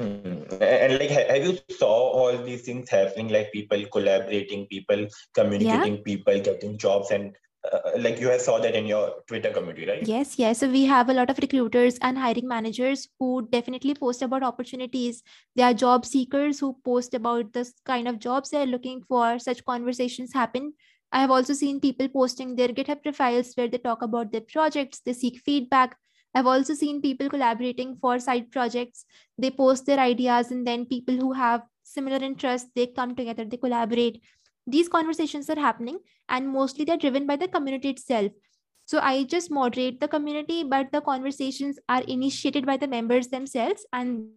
Hmm. 0.00 0.62
And 0.62 0.98
like, 0.98 1.10
have 1.10 1.44
you 1.44 1.58
saw 1.68 1.92
all 1.92 2.42
these 2.42 2.62
things 2.62 2.88
happening? 2.88 3.28
Like 3.28 3.52
people 3.52 3.84
collaborating, 3.92 4.66
people 4.66 5.06
communicating, 5.34 5.96
yeah. 5.96 6.02
people 6.04 6.40
getting 6.40 6.78
jobs, 6.78 7.10
and 7.10 7.36
uh, 7.70 7.90
like 7.98 8.18
you 8.18 8.30
have 8.30 8.40
saw 8.40 8.58
that 8.60 8.74
in 8.74 8.86
your 8.86 9.16
Twitter 9.26 9.50
community, 9.50 9.86
right? 9.86 10.06
Yes, 10.06 10.38
yes. 10.38 10.60
So 10.60 10.70
we 10.70 10.86
have 10.86 11.10
a 11.10 11.12
lot 11.12 11.28
of 11.28 11.36
recruiters 11.38 11.98
and 12.00 12.16
hiring 12.16 12.48
managers 12.48 13.08
who 13.18 13.46
definitely 13.52 13.94
post 13.94 14.22
about 14.22 14.42
opportunities. 14.42 15.22
There 15.54 15.66
are 15.66 15.74
job 15.74 16.06
seekers 16.06 16.58
who 16.58 16.76
post 16.82 17.12
about 17.12 17.52
this 17.52 17.74
kind 17.84 18.08
of 18.08 18.18
jobs 18.18 18.48
they're 18.48 18.64
looking 18.66 19.02
for. 19.02 19.38
Such 19.38 19.64
conversations 19.66 20.32
happen. 20.32 20.72
I 21.12 21.20
have 21.20 21.30
also 21.30 21.52
seen 21.52 21.80
people 21.80 22.08
posting 22.08 22.56
their 22.56 22.68
GitHub 22.68 23.02
profiles 23.02 23.52
where 23.54 23.68
they 23.68 23.78
talk 23.78 24.00
about 24.00 24.32
their 24.32 24.42
projects, 24.42 25.00
they 25.00 25.12
seek 25.12 25.42
feedback. 25.44 25.96
I've 26.34 26.46
also 26.46 26.74
seen 26.74 27.00
people 27.02 27.28
collaborating 27.28 27.96
for 28.00 28.18
side 28.18 28.50
projects. 28.52 29.04
They 29.36 29.50
post 29.50 29.86
their 29.86 29.98
ideas, 29.98 30.50
and 30.50 30.66
then 30.66 30.86
people 30.86 31.16
who 31.16 31.32
have 31.32 31.62
similar 31.90 32.22
interests 32.24 32.70
they 32.74 32.86
come 32.86 33.14
together, 33.14 33.44
they 33.44 33.56
collaborate. 33.56 34.22
These 34.66 34.88
conversations 34.88 35.50
are 35.50 35.58
happening 35.58 35.98
and 36.28 36.48
mostly 36.48 36.84
they're 36.84 36.96
driven 36.96 37.26
by 37.26 37.36
the 37.36 37.48
community 37.48 37.90
itself. 37.90 38.32
So 38.86 38.98
i 38.98 39.24
just 39.24 39.50
moderate 39.50 40.00
the 40.00 40.08
community 40.08 40.64
but 40.64 40.90
the 40.92 41.00
conversations 41.00 41.78
are 41.88 42.02
initiated 42.02 42.66
by 42.66 42.76
the 42.76 42.88
members 42.88 43.28
themselves 43.28 43.86
and 43.92 44.28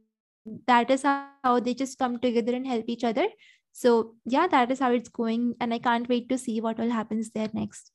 that 0.67 0.91
is 0.91 1.03
how 1.03 1.59
they 1.59 1.73
just 1.73 1.97
come 1.97 2.19
together 2.19 2.53
and 2.53 2.67
help 2.67 2.85
each 2.87 3.03
other. 3.03 3.27
So 3.71 4.15
yeah 4.25 4.47
that 4.47 4.71
is 4.71 4.79
how 4.79 4.91
it's 4.91 5.09
going 5.09 5.55
and 5.59 5.73
i 5.73 5.79
can't 5.79 6.07
wait 6.07 6.29
to 6.29 6.37
see 6.37 6.61
what 6.61 6.77
will 6.77 6.91
happens 6.91 7.31
there 7.31 7.49
next 7.53 7.91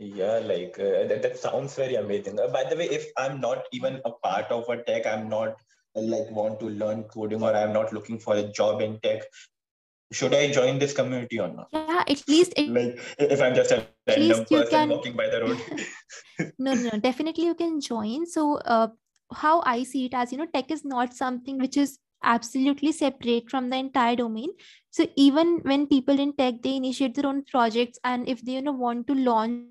yeah 0.00 0.38
like 0.38 0.76
uh, 0.78 1.06
that, 1.08 1.20
that 1.22 1.38
sounds 1.38 1.74
very 1.76 1.96
amazing 1.96 2.40
uh, 2.40 2.48
by 2.48 2.64
the 2.64 2.74
way 2.74 2.86
if 2.86 3.06
i'm 3.18 3.40
not 3.40 3.64
even 3.72 4.00
a 4.06 4.10
part 4.10 4.46
of 4.50 4.68
a 4.68 4.82
tech 4.84 5.06
i'm 5.06 5.28
not 5.28 5.56
like 5.94 6.30
want 6.30 6.58
to 6.58 6.66
learn 6.66 7.02
coding 7.04 7.42
or 7.42 7.54
i'm 7.54 7.72
not 7.72 7.92
looking 7.92 8.18
for 8.18 8.36
a 8.36 8.42
job 8.44 8.80
in 8.80 8.98
tech 9.00 9.22
should 10.12 10.34
I 10.34 10.50
join 10.50 10.78
this 10.78 10.92
community 10.92 11.38
or 11.38 11.48
not? 11.48 11.68
Yeah, 11.72 12.02
at 12.08 12.28
least 12.28 12.54
it, 12.56 12.68
like 12.68 12.98
if 13.18 13.40
I'm 13.40 13.54
just 13.54 13.70
a 13.70 13.86
random 14.08 14.44
person 14.44 14.68
can... 14.68 14.88
walking 14.88 15.16
by 15.16 15.28
the 15.28 15.40
road. 15.40 16.52
no, 16.58 16.74
no, 16.74 16.90
definitely 16.98 17.44
you 17.44 17.54
can 17.54 17.80
join. 17.80 18.26
So 18.26 18.56
uh, 18.56 18.88
how 19.32 19.62
I 19.64 19.84
see 19.84 20.06
it 20.06 20.14
as 20.14 20.32
you 20.32 20.38
know, 20.38 20.46
tech 20.46 20.72
is 20.72 20.84
not 20.84 21.14
something 21.14 21.58
which 21.58 21.76
is 21.76 21.98
absolutely 22.24 22.90
separate 22.90 23.48
from 23.48 23.70
the 23.70 23.76
entire 23.76 24.16
domain. 24.16 24.50
So 24.90 25.06
even 25.14 25.60
when 25.62 25.86
people 25.86 26.18
in 26.18 26.32
tech 26.34 26.60
they 26.62 26.74
initiate 26.74 27.14
their 27.14 27.26
own 27.26 27.44
projects 27.44 27.98
and 28.02 28.28
if 28.28 28.44
they 28.44 28.52
you 28.52 28.62
know 28.62 28.72
want 28.72 29.06
to 29.06 29.14
launch 29.14 29.62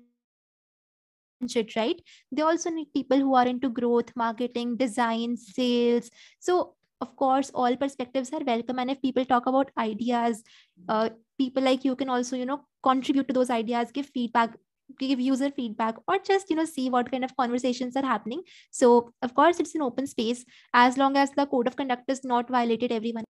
it 1.42 1.74
right? 1.76 2.00
They 2.32 2.42
also 2.42 2.70
need 2.70 2.92
people 2.92 3.18
who 3.18 3.34
are 3.34 3.46
into 3.46 3.68
growth 3.68 4.14
marketing 4.16 4.76
design 4.76 5.36
sales. 5.36 6.10
So 6.38 6.74
of 7.00 7.16
course 7.16 7.50
all 7.54 7.76
perspectives 7.76 8.32
are 8.32 8.44
welcome. 8.44 8.78
And 8.78 8.90
if 8.90 9.00
people 9.02 9.24
talk 9.24 9.46
about 9.46 9.70
ideas 9.78 10.42
uh, 10.88 11.10
people 11.38 11.62
like 11.62 11.84
you 11.84 11.96
can 11.96 12.08
also 12.10 12.36
you 12.36 12.46
know 12.46 12.64
contribute 12.82 13.28
to 13.28 13.34
those 13.34 13.50
ideas 13.50 13.90
give 13.92 14.06
feedback 14.06 14.56
give 14.98 15.20
user 15.20 15.50
feedback 15.50 15.94
or 16.08 16.18
just 16.18 16.50
you 16.50 16.56
know 16.56 16.64
see 16.64 16.90
what 16.90 17.10
kind 17.10 17.24
of 17.24 17.36
conversations 17.36 17.96
are 17.96 18.04
happening. 18.04 18.42
So 18.70 19.12
of 19.22 19.34
course 19.34 19.60
it's 19.60 19.74
an 19.74 19.82
open 19.82 20.06
space 20.06 20.44
as 20.74 20.98
long 20.98 21.16
as 21.16 21.30
the 21.32 21.46
code 21.46 21.66
of 21.66 21.76
conduct 21.76 22.10
is 22.10 22.24
not 22.24 22.48
violated 22.50 22.92
everyone 22.92 23.24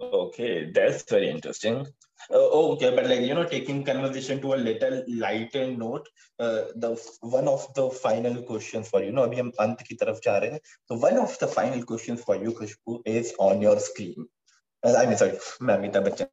Okay, 0.00 0.70
that's 0.72 1.02
very 1.08 1.30
interesting. 1.30 1.86
Uh, 2.30 2.48
oh, 2.56 2.72
okay, 2.72 2.94
but 2.94 3.06
like 3.06 3.20
you 3.20 3.34
know, 3.34 3.44
taking 3.44 3.84
conversation 3.84 4.40
to 4.40 4.54
a 4.54 4.56
little 4.56 5.02
lighter 5.08 5.70
note, 5.70 6.06
uh, 6.38 6.64
the 6.76 7.00
one 7.20 7.48
of 7.48 7.66
the 7.74 7.88
final 7.90 8.42
questions 8.42 8.88
for 8.88 9.02
you. 9.02 9.12
No, 9.12 9.22
अभी 9.22 9.36
हम 9.36 9.52
अंत 9.60 9.82
की 9.88 9.94
तरफ 9.94 10.20
जा 10.24 10.58
So 10.88 10.96
one 10.96 11.18
of 11.18 11.38
the 11.38 11.46
final 11.46 11.82
questions 11.82 12.22
for 12.22 12.36
you, 12.36 12.52
Khushboo, 12.52 13.00
is 13.06 13.34
on 13.38 13.62
your 13.62 13.78
screen. 13.78 14.26
Uh, 14.84 14.94
I 14.96 15.06
mean, 15.06 15.16
sorry, 15.16 15.38
Mamita 15.60 16.28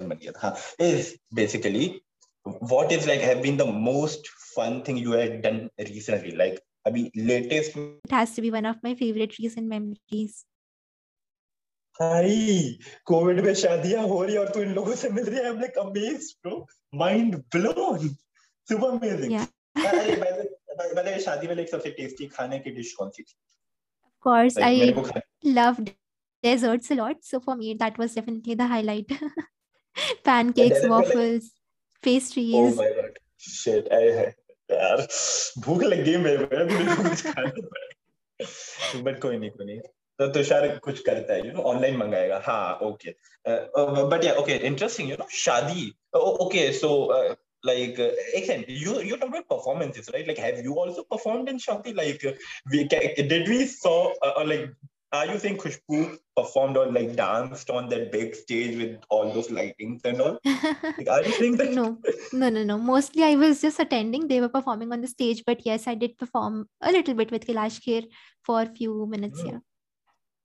Amitabh 0.00 0.78
is 0.78 1.16
basically 1.32 2.02
what 2.44 2.90
is 2.90 3.06
like 3.06 3.20
have 3.20 3.42
been 3.42 3.56
the 3.56 3.66
most 3.66 4.28
fun 4.54 4.82
thing 4.82 4.96
you 4.96 5.12
had 5.12 5.42
done 5.42 5.70
recently? 5.78 6.32
Like, 6.32 6.60
I 6.86 6.90
mean, 6.90 7.10
latest. 7.14 7.76
It 7.76 8.10
has 8.10 8.34
to 8.34 8.42
be 8.42 8.50
one 8.50 8.66
of 8.66 8.82
my 8.82 8.94
favorite 8.94 9.38
recent 9.38 9.68
memories. 9.68 10.44
भाई 12.00 12.78
Covid 13.04 13.40
में 13.40 13.54
शादियाँ 13.54 14.06
हो 14.08 14.24
रही 14.24 14.36
और 14.36 14.48
तू 14.48 14.60
इन 14.60 14.74
लोगों 14.74 14.94
से 14.94 15.08
मिल 15.08 15.24
रही 15.24 15.36
है। 15.36 15.44
I 15.44 15.50
am 15.50 15.60
like 15.60 15.78
amazed 15.78 16.30
bro 16.42 16.66
mind 16.94 17.36
blown 17.36 18.08
super 18.68 18.88
amazing 18.88 19.40
अरे 20.98 21.20
शादी 21.20 21.46
में 21.46 21.54
लाइक 21.54 21.68
सबसे 21.68 21.90
टेस्टी 21.90 22.26
खाने 22.26 22.58
की 22.58 22.70
डिश 22.70 22.92
कौन 22.92 23.10
सी 23.10 23.22
थी? 23.22 23.34
Course 24.26 24.56
like, 24.56 24.64
i 24.64 25.22
loved 25.44 25.88
desserts 26.44 26.90
a 26.90 26.94
lot. 26.94 27.16
So 27.30 27.40
for 27.40 27.56
me 27.56 27.74
that 27.74 27.98
was 27.98 28.14
definitely 28.14 28.54
the 28.54 28.66
highlight. 28.66 29.12
Pancakes 30.24 30.86
waffles 30.86 31.48
pastries. 32.04 32.54
Oh 32.54 32.74
my 32.74 32.90
god. 32.98 33.18
Shit 33.48 33.90
i 33.92 34.32
यार 34.72 35.06
भूख 35.58 35.82
लग 35.82 36.04
गई 36.04 36.16
मेरे 36.16 36.44
को। 36.44 36.56
अभी 36.56 37.08
कुछ 37.08 37.22
खाना 37.26 37.50
पड़ेगा। 37.50 39.00
बट 39.02 39.20
कोई 39.20 39.38
नहीं 39.38 39.50
कोई 39.50 39.66
नहीं। 39.66 39.80
to 40.28 40.44
share 40.44 40.78
कुछ 40.84 41.00
करता 41.08 41.34
है 41.34 41.46
यू 41.46 41.52
नो 41.52 41.62
ऑनलाइन 41.72 41.96
मंगाएगा 41.96 42.42
हाँ 42.46 42.80
okay. 42.88 43.14
But 43.48 44.24
yeah 44.24 44.34
okay 44.40 44.56
interesting 44.66 45.10
you 45.10 45.16
know 45.20 45.26
शादी 45.44 45.92
oh, 46.16 46.36
okay 46.46 46.72
so 46.72 46.88
uh, 47.18 47.34
like 47.64 47.98
uh, 48.04 48.10
again 48.38 48.64
you 48.68 48.94
you 49.08 49.16
talked 49.18 49.34
about 49.34 49.48
performances 49.48 50.08
right 50.14 50.26
like 50.30 50.38
have 50.44 50.56
you 50.68 50.78
also 50.84 51.04
performed 51.14 51.48
in 51.52 51.60
shakti 51.64 51.92
like 51.98 52.24
did 52.72 53.48
we 53.52 53.66
saw 53.66 53.98
uh, 54.22 54.32
or 54.38 54.44
like 54.52 54.66
are 55.12 55.26
you 55.26 55.38
saying 55.38 55.58
Khushboo 55.58 56.16
performed 56.34 56.76
or 56.78 56.86
like 56.86 57.14
danced 57.14 57.68
on 57.68 57.88
that 57.90 58.10
big 58.10 58.34
stage 58.34 58.78
with 58.78 58.98
all 59.10 59.30
those 59.32 59.48
lightings 59.48 60.04
and 60.06 60.22
all? 60.22 60.38
I 60.44 61.22
think 61.22 61.58
that? 61.58 61.70
no, 61.72 61.98
no, 62.32 62.48
no, 62.48 62.64
no. 62.64 62.78
Mostly 62.78 63.22
I 63.22 63.34
was 63.34 63.60
just 63.60 63.78
attending. 63.78 64.26
They 64.26 64.40
were 64.40 64.48
performing 64.48 64.90
on 64.90 65.02
the 65.02 65.06
stage, 65.06 65.42
but 65.46 65.66
yes, 65.66 65.86
I 65.86 65.96
did 65.96 66.16
perform 66.16 66.66
a 66.80 66.90
little 66.90 67.12
bit 67.12 67.30
with 67.30 67.46
Kailash 67.46 67.78
Kher 67.86 68.06
for 68.42 68.62
a 68.62 68.66
few 68.66 69.06
minutes. 69.06 69.42
Mm. 69.42 69.46
Yeah. 69.48 69.58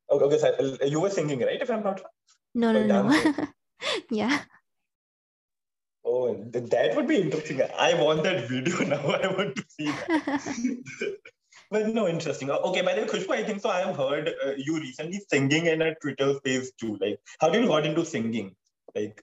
Okay, 0.10 0.26
okay, 0.26 0.38
so 0.38 0.86
you 0.86 1.00
were 1.00 1.10
singing, 1.10 1.39
right? 1.39 1.62
If 1.62 1.70
I'm 1.70 1.84
not 1.84 2.00
wrong. 2.00 2.12
No, 2.56 2.72
no, 2.72 2.86
no. 2.86 3.48
yeah. 4.12 4.39
Oh, 6.06 6.34
that 6.52 6.96
would 6.96 7.08
be 7.08 7.17
interesting. 7.17 7.62
I 7.78 7.93
want 8.02 8.24
that 8.24 8.48
video 8.48 8.78
now. 8.93 9.02
I 9.02 9.28
want 9.28 9.58
to 9.58 9.65
see 9.70 9.88
that. 9.88 11.17
but 11.72 11.88
no, 11.88 12.08
interesting. 12.08 12.50
Okay, 12.50 12.82
by 12.82 12.96
the 12.96 13.02
way, 13.02 13.08
Khushboo, 13.08 13.32
I 13.32 13.43
think 13.43 13.62
so. 13.62 13.70
I 13.70 13.82
have 13.82 13.98
heard 13.98 14.30
uh, 14.46 14.54
you 14.58 14.80
recently 14.80 15.22
singing 15.30 15.65
in 15.65 15.82
a 15.82 15.93
Twitter 15.96 16.34
space 16.36 16.72
too. 16.80 16.98
Like, 17.02 17.20
how 17.39 17.50
did 17.50 17.63
you 17.63 17.67
got 17.67 17.86
into 17.86 18.06
singing? 18.06 18.56
Like, 18.96 19.22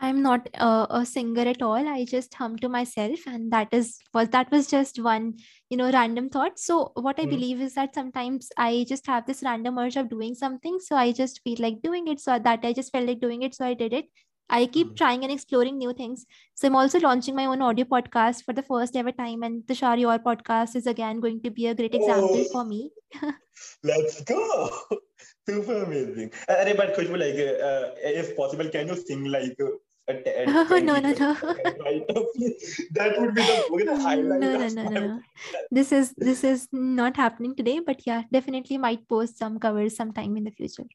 I'm 0.00 0.22
not 0.22 0.48
a, 0.54 0.86
a, 0.90 1.06
singer 1.06 1.42
at 1.42 1.60
all. 1.60 1.88
I 1.88 2.04
just 2.04 2.32
hum 2.34 2.56
to 2.58 2.68
myself, 2.68 3.18
and 3.26 3.52
that 3.52 3.68
is 3.72 3.98
was 4.14 4.28
that 4.28 4.50
was 4.52 4.68
just 4.68 5.00
one 5.02 5.34
you 5.70 5.76
know 5.76 5.90
random 5.90 6.28
thought. 6.28 6.58
So 6.58 6.92
what 6.94 7.18
I 7.18 7.24
mm. 7.24 7.30
believe 7.30 7.60
is 7.60 7.74
that 7.74 7.94
sometimes 7.94 8.48
I 8.56 8.84
just 8.88 9.06
have 9.08 9.26
this 9.26 9.42
random 9.42 9.76
urge 9.78 9.96
of 9.96 10.08
doing 10.08 10.34
something, 10.34 10.78
so 10.78 10.94
I 10.94 11.10
just 11.12 11.40
feel 11.42 11.56
like 11.58 11.82
doing 11.82 12.06
it. 12.06 12.20
So 12.20 12.38
that 12.38 12.60
I 12.62 12.72
just 12.72 12.92
felt 12.92 13.08
like 13.08 13.20
doing 13.20 13.42
it, 13.42 13.56
so 13.56 13.64
I 13.64 13.74
did 13.74 13.92
it. 13.92 14.06
I 14.48 14.66
keep 14.66 14.92
mm. 14.92 14.96
trying 14.96 15.24
and 15.24 15.32
exploring 15.32 15.78
new 15.78 15.92
things. 15.92 16.24
So 16.54 16.68
I'm 16.68 16.76
also 16.76 17.00
launching 17.00 17.34
my 17.34 17.46
own 17.46 17.60
audio 17.60 17.84
podcast 17.84 18.44
for 18.44 18.52
the 18.52 18.62
first 18.62 18.94
ever 18.94 19.10
time, 19.10 19.42
and 19.42 19.66
the 19.66 19.74
Shari 19.74 20.02
Your 20.02 20.18
podcast 20.20 20.76
is 20.76 20.86
again 20.86 21.18
going 21.18 21.42
to 21.42 21.50
be 21.50 21.66
a 21.66 21.74
great 21.74 21.94
example 21.94 22.46
oh, 22.46 22.52
for 22.52 22.64
me. 22.64 22.90
let's 23.82 24.22
go! 24.22 24.70
Super 25.48 25.82
amazing. 25.82 26.30
Uh, 26.48 26.72
but 26.74 26.94
Khushboo, 26.94 27.18
like, 27.18 27.40
uh, 27.68 27.94
if 28.20 28.36
possible, 28.36 28.68
can 28.68 28.88
you 28.88 28.96
sing 28.96 29.24
like 29.24 29.56
oh, 30.10 30.80
no, 30.82 30.98
no, 30.98 31.00
no. 31.00 31.34
that 32.92 33.14
would 33.18 33.34
be 33.34 33.42
the, 33.84 33.96
highlight. 34.00 34.40
No, 34.40 34.56
no, 34.56 34.68
no, 34.68 34.88
no. 34.88 35.20
This 35.70 35.92
is 35.92 36.14
this 36.16 36.44
is 36.44 36.66
not 36.72 37.16
happening 37.16 37.54
today, 37.54 37.80
but 37.80 38.06
yeah, 38.06 38.22
definitely 38.32 38.78
might 38.78 39.06
post 39.06 39.36
some 39.36 39.58
covers 39.58 39.96
sometime 39.96 40.38
in 40.38 40.44
the 40.44 40.50
future. 40.50 40.86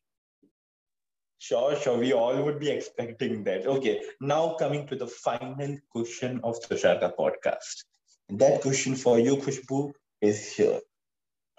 Sure, 1.38 1.76
sure. 1.76 1.99
We 1.99 2.14
all 2.14 2.41
would 2.41 2.59
be 2.59 2.72
expecting 2.72 3.43
that. 3.43 3.68
Okay. 3.68 4.01
Now 4.20 4.55
coming 4.55 4.88
to 4.88 4.95
the 4.95 5.07
final 5.07 5.78
question 5.91 6.39
of 6.43 6.59
the 6.68 6.76
Sharda 6.76 7.14
podcast. 7.16 7.84
That 8.30 8.61
question 8.61 8.95
for 8.95 9.20
you, 9.20 9.38
Khushboo, 9.38 9.93
is 10.22 10.53
here. 10.53 10.80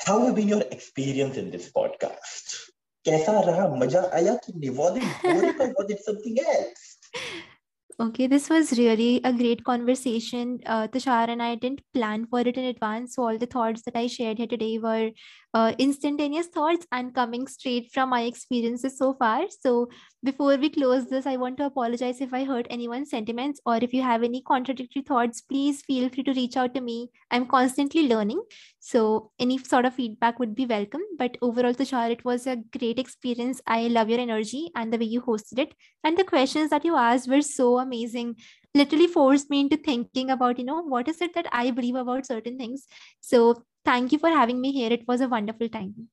How 0.01 0.27
have 0.27 0.35
been 0.35 0.49
your 0.49 0.63
experience 0.63 1.37
in 1.37 1.53
this 1.53 1.71
podcast? 1.71 2.73
कैसा 3.07 3.41
रहा 3.47 3.67
मजा 3.77 4.01
आया 4.17 4.35
कि 4.45 4.71
was 4.77 4.97
it 4.97 5.05
boring 5.23 5.61
or 5.61 5.73
was 5.79 5.91
it 5.91 6.03
something 6.05 6.39
else 6.41 6.94
Okay, 8.01 8.27
this 8.27 8.51
was 8.51 8.77
really 8.77 9.21
a 9.23 9.33
great 9.33 9.63
conversation. 9.63 10.59
Uh, 10.67 10.89
Tushar 10.89 11.29
and 11.29 11.41
I 11.41 11.55
didn't 11.55 11.81
plan 11.93 12.27
for 12.27 12.41
it 12.41 12.57
in 12.57 12.65
advance. 12.65 13.15
So, 13.15 13.23
all 13.29 13.39
the 13.39 13.47
thoughts 13.47 13.83
that 13.83 13.95
I 13.97 14.09
shared 14.09 14.39
here 14.39 14.49
today 14.49 14.79
were 14.79 15.11
uh, 15.55 15.73
instantaneous 15.79 16.49
thoughts 16.49 16.85
and 16.91 17.15
coming 17.15 17.47
straight 17.47 17.91
from 17.93 18.11
my 18.11 18.23
experiences 18.23 18.99
so 18.99 19.15
far. 19.15 19.47
So, 19.49 19.89
before 20.25 20.57
we 20.57 20.71
close 20.71 21.07
this, 21.07 21.27
I 21.27 21.37
want 21.37 21.59
to 21.59 21.67
apologize 21.67 22.21
if 22.21 22.35
I 22.35 22.45
hurt 22.45 22.67
anyone's 22.71 23.11
sentiments 23.11 23.61
or 23.65 23.77
if 23.77 23.95
you 23.95 24.03
have 24.03 24.23
any 24.23 24.43
contradictory 24.43 25.03
thoughts, 25.03 25.43
please 25.43 25.83
feel 25.83 26.09
free 26.09 26.25
to 26.25 26.33
reach 26.33 26.57
out 26.57 26.75
to 26.75 26.81
me. 26.81 27.11
I'm 27.31 27.47
constantly 27.47 28.09
learning. 28.09 28.43
So, 28.81 29.31
any 29.39 29.59
sort 29.59 29.85
of 29.85 29.95
feedback 29.95 30.41
would 30.41 30.55
be 30.55 30.67
welcome. 30.67 31.03
But 31.19 31.37
overall, 31.41 31.75
Tushar, 31.75 32.11
it 32.11 32.25
was 32.25 32.47
a 32.47 32.57
great 32.77 32.99
experience. 32.99 33.61
I 33.67 33.87
love 33.87 34.09
your 34.09 34.21
energy 34.21 34.71
and 34.75 34.93
the 34.93 34.99
way 34.99 35.07
you 35.07 35.23
hosted 35.23 35.59
it. 35.61 35.75
And 36.03 36.19
the 36.19 36.25
questions 36.25 36.71
that 36.71 36.85
you 36.85 36.97
asked 36.97 37.29
were 37.29 37.43
so 37.43 37.79
amazing 37.79 38.37
literally 38.75 39.07
forced 39.07 39.51
me 39.51 39.61
into 39.61 39.77
thinking 39.77 40.31
about 40.31 40.59
you 40.59 40.65
know 40.65 40.83
what 40.83 41.07
is 41.07 41.21
it 41.21 41.33
that 41.35 41.47
i 41.53 41.71
believe 41.71 41.95
about 41.95 42.27
certain 42.27 42.59
things 42.59 42.89
so 43.21 43.63
thank 43.85 44.13
you 44.13 44.19
for 44.19 44.29
having 44.31 44.61
me 44.61 44.73
here. 44.73 44.91
It 44.93 45.07
was 45.09 45.21
a 45.21 45.29
wonderful 45.29 45.69
time 45.69 45.95